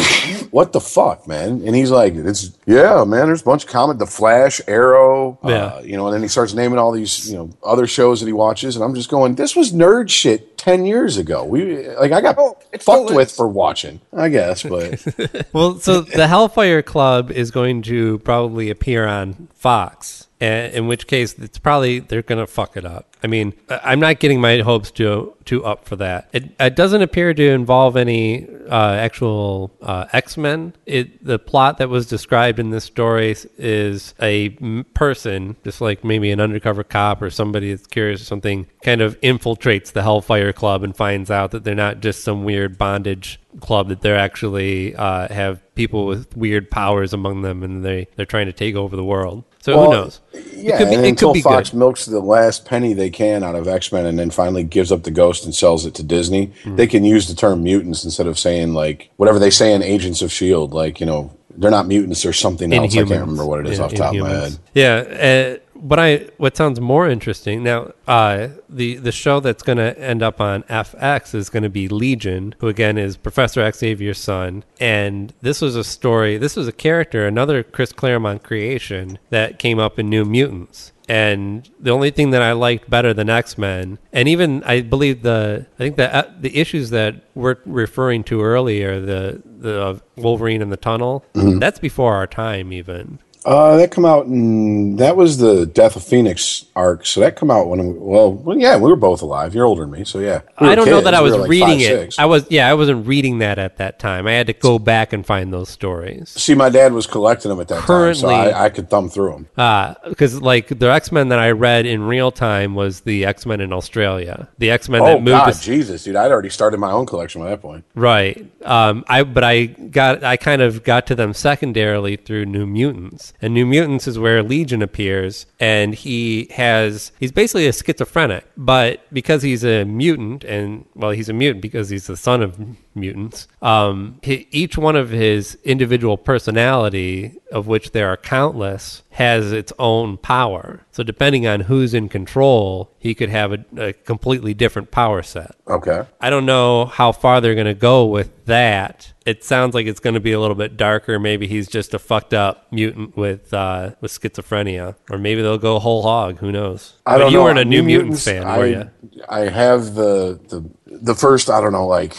[0.52, 1.62] what the fuck, man?
[1.66, 3.28] And he's like, it's yeah, man.
[3.28, 5.66] There's a bunch of comic, The Flash, Arrow, Yeah.
[5.66, 8.28] uh, you know, and then he starts naming all these, you know, other shows that
[8.28, 11.44] he watches, and I'm just going, this was nerd shit ten years ago.
[11.44, 12.36] We like I got
[12.82, 18.20] fucked with for watching, I guess, but Well, so the Hellfire Club is going to
[18.20, 23.15] probably appear on Fox, in which case it's probably they're going to fuck it up.
[23.26, 26.30] I mean, I'm not getting my hopes too too up for that.
[26.32, 30.74] It, it doesn't appear to involve any uh, actual uh, X Men.
[30.86, 34.50] It the plot that was described in this story is a
[34.94, 39.20] person, just like maybe an undercover cop or somebody that's curious or something, kind of
[39.22, 43.88] infiltrates the Hellfire Club and finds out that they're not just some weird bondage club
[43.88, 48.46] that they're actually uh, have people with weird powers among them and they they're trying
[48.46, 49.44] to take over the world.
[49.66, 50.20] So Well, who knows?
[50.54, 51.78] yeah, it could be, and it until could be Fox good.
[51.80, 55.02] milks the last penny they can out of X Men, and then finally gives up
[55.02, 56.76] the ghost and sells it to Disney, Mm-hmm.
[56.76, 60.22] they can use the term mutants instead of saying like whatever they say in Agents
[60.22, 62.94] of Shield, like you know they're not mutants, they're something else.
[62.94, 64.58] I can't remember what it is Yeah, off the top of my head.
[64.76, 65.56] Yeah.
[65.58, 69.98] Uh, what I what sounds more interesting now, uh, the the show that's going to
[70.00, 74.64] end up on FX is going to be Legion, who again is Professor Xavier's son,
[74.80, 76.38] and this was a story.
[76.38, 80.92] This was a character, another Chris Claremont creation that came up in New Mutants.
[81.08, 85.22] And the only thing that I liked better than X Men, and even I believe
[85.22, 90.62] the I think the uh, the issues that we're referring to earlier, the the Wolverine
[90.62, 93.20] in the tunnel, that's before our time even.
[93.46, 97.06] Uh, that come out in that was the Death of Phoenix arc.
[97.06, 99.54] So that come out when well, well, yeah, we were both alive.
[99.54, 100.42] You're older than me, so yeah.
[100.60, 102.02] We I don't know that I was were like reading five, it.
[102.02, 102.20] six.
[102.20, 104.26] I was yeah, I wasn't reading that at that time.
[104.26, 106.30] I had to go back and find those stories.
[106.30, 109.46] See, my dad was collecting them at that time, so I, I could thumb through
[109.56, 110.00] them.
[110.10, 113.62] because like the X Men that I read in real time was the X Men
[113.62, 116.16] in Australia, the X Men Oh that moved God, to Jesus, dude!
[116.16, 117.86] I'd already started my own collection by that point.
[117.94, 118.52] right.
[118.66, 123.34] Um, I but I got I kind of got to them secondarily through New Mutants,
[123.42, 129.02] and New Mutants is where Legion appears, and he has he's basically a schizophrenic, but
[129.14, 132.60] because he's a mutant, and well, he's a mutant because he's the son of
[132.96, 133.48] mutants.
[133.62, 139.72] Um, he, each one of his individual personality, of which there are countless, has its
[139.80, 140.86] own power.
[140.92, 145.56] So depending on who's in control, he could have a, a completely different power set.
[145.68, 146.04] Okay.
[146.20, 149.14] I don't know how far they're going to go with that.
[149.26, 151.20] It sounds like it's going to be a little bit darker.
[151.20, 155.80] Maybe he's just a fucked up mutant with uh, with schizophrenia, or maybe they'll go
[155.80, 156.38] whole hog.
[156.40, 156.94] Who knows?
[157.06, 157.44] I But don't you know.
[157.46, 158.90] weren't a New, Mutants, Mutants fan, I, were you?
[159.30, 162.16] I have the the the first I don't know like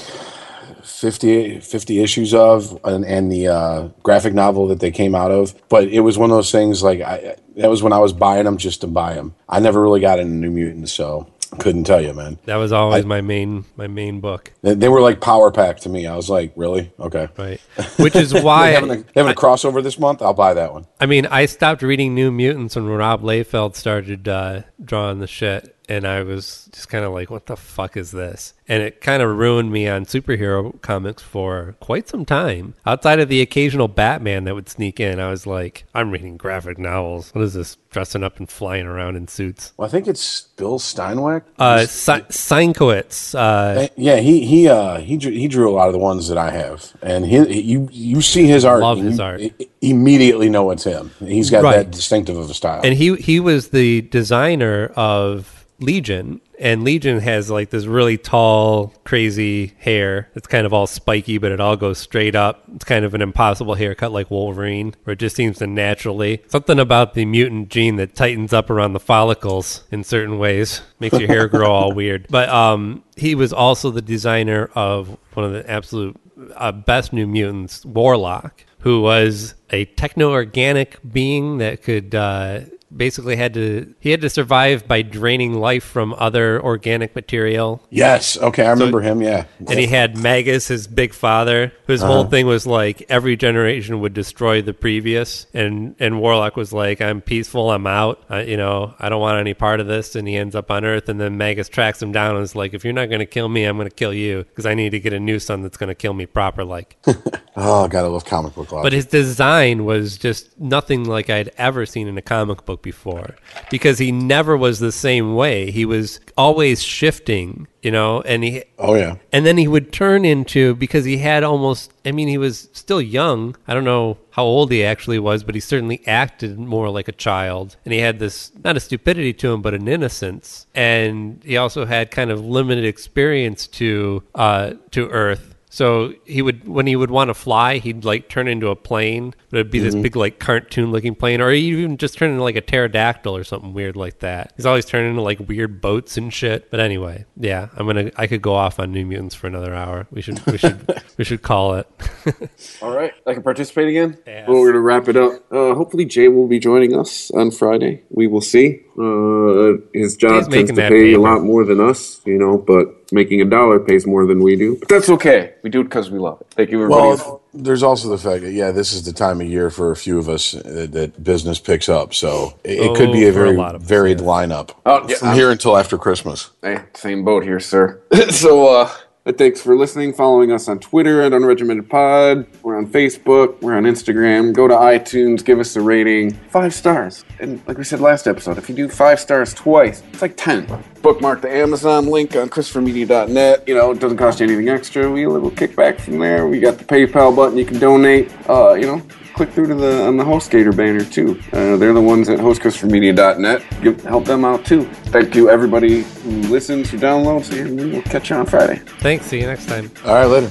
[0.96, 5.54] 50, 50 issues of and, and the uh, graphic novel that they came out of,
[5.68, 8.44] but it was one of those things like I that was when I was buying
[8.44, 9.34] them just to buy them.
[9.48, 11.26] I never really got into New Mutants, so
[11.58, 12.38] couldn't tell you, man.
[12.44, 15.88] That was always my main my main book, They, they were like Power Pack to
[15.88, 16.06] me.
[16.06, 16.92] I was like, really?
[16.98, 17.28] Okay.
[17.36, 17.60] right?
[17.98, 20.22] Which is why having, a, having a crossover this month?
[20.22, 20.86] I'll buy that one.
[21.00, 25.75] I mean, I stopped reading New Mutants when Rob Liefeld started uh, drawing the shit,
[25.88, 29.22] and I was just kind of like, "What the fuck is this?" And it kind
[29.22, 32.74] of ruined me on superhero comics for quite some time.
[32.84, 36.78] Outside of the occasional Batman that would sneak in, I was like, "I'm reading graphic
[36.78, 37.30] novels.
[37.34, 37.76] What is this?
[37.90, 41.42] Dressing up and flying around in suits?" Well, I think it's Bill Steinweg.
[41.58, 43.38] Uh, Si- Sienkiewicz, uh,
[43.82, 46.36] Uh, Yeah, he he uh he drew, he drew a lot of the ones that
[46.38, 49.40] I have, and he you you see his art, Love his you art.
[49.80, 51.10] immediately know it's him.
[51.20, 51.76] He's got Right.
[51.76, 52.80] that distinctive of a style.
[52.84, 58.94] and he he was the designer of Legion, and Legion has like this really tall,
[59.04, 60.30] crazy hair.
[60.34, 62.62] It's kind of all spiky, but it all goes straight up.
[62.74, 66.78] It's kind of an impossible haircut like Wolverine, where it just seems to naturally something
[66.78, 71.28] about the mutant gene that tightens up around the follicles in certain ways makes your
[71.28, 72.26] hair grow all weird.
[72.30, 76.16] But um, he was also the designer of one of the absolute
[76.54, 82.60] uh, best New Mutants, Warlock who was a techno-organic being that could uh,
[82.96, 87.82] basically had to he had to survive by draining life from other organic material.
[87.90, 89.22] yes, okay, I remember him.
[89.22, 94.00] Yeah, And he had Magus, his big father, whose whole thing was like every generation
[94.00, 95.46] would destroy the previous.
[95.54, 98.22] And and Warlock was like, "I'm peaceful, I'm out.
[98.30, 100.84] Uh, you know, I don't want any part of this." And he ends up on
[100.84, 103.26] Earth, and then Magus tracks him down and is like, "If you're not going to
[103.26, 105.62] kill me, I'm going to kill you because I need to get a new son
[105.62, 106.96] that's going to kill me proper like."
[107.56, 108.84] oh, gotta love comic book logic.
[108.84, 113.34] But his design was just nothing like I'd ever seen in a comic book before
[113.68, 115.70] because he never was the same way.
[115.72, 120.24] He was always shifting, you know, and he oh yeah, and then he would turn
[120.24, 123.56] into because he had almost I mean he was still young.
[123.66, 127.12] I don't know how old he actually was, but he certainly acted more like a
[127.12, 127.76] child.
[127.84, 130.66] And he had this not a stupidity to him, but an innocence.
[130.74, 135.55] And he also had kind of limited experience to uh to Earth.
[135.76, 139.34] So he would, when he would want to fly, he'd like turn into a plane,
[139.50, 142.42] but it'd be this big like cartoon looking plane, or he'd even just turn into
[142.42, 144.54] like a pterodactyl or something weird like that.
[144.56, 146.70] He's always turning into like weird boats and shit.
[146.70, 150.06] But anyway, yeah, I'm gonna, I could go off on New Mutants for another hour.
[150.10, 151.86] We should, we should, we should call it.
[152.80, 154.16] All right, I can participate again.
[154.26, 154.48] Yes.
[154.48, 155.52] Well, we're gonna wrap it up.
[155.52, 158.02] Uh, hopefully, Jay will be joining us on Friday.
[158.08, 158.85] We will see.
[158.98, 162.56] Uh, his job Jay's tends to that pay a lot more than us, you know,
[162.56, 164.76] but making a dollar pays more than we do.
[164.76, 165.54] But that's okay.
[165.62, 166.46] We do it because we love it.
[166.50, 167.18] Thank you, everybody.
[167.20, 169.96] Well, there's also the fact that yeah, this is the time of year for a
[169.96, 173.32] few of us that, that business picks up, so it, it could be Oh, a
[173.32, 175.98] for a very lot of us, varied lineup Oh, yeah, from I'm- here until after
[175.98, 176.50] Christmas.
[176.62, 178.00] Hey, same boat here, sir.
[178.30, 178.90] so, uh,
[179.32, 182.46] thanks for listening, following us on Twitter at Unregimented Pod.
[182.62, 184.52] We're on Facebook, we're on Instagram.
[184.52, 186.32] Go to iTunes, give us a rating.
[186.50, 187.24] Five stars.
[187.40, 190.66] And like we said last episode, if you do five stars twice, it's like 10.
[191.02, 193.66] Bookmark the Amazon link on ChristopherMedia.net.
[193.66, 195.10] You know, it doesn't cost you anything extra.
[195.10, 196.46] We get a little kickback from there.
[196.46, 197.58] We got the PayPal button.
[197.58, 198.32] You can donate.
[198.48, 199.02] Uh, you know,
[199.36, 201.40] click through to the on the HostGator banner too.
[201.52, 203.62] Uh, they're the ones at hostchristophermedia.net.
[203.82, 204.84] Give, help them out too.
[205.06, 208.76] Thank you everybody who listens, who downloads, and we will catch you on Friday.
[209.00, 209.26] Thanks.
[209.26, 209.90] See you next time.
[210.04, 210.50] All right, later.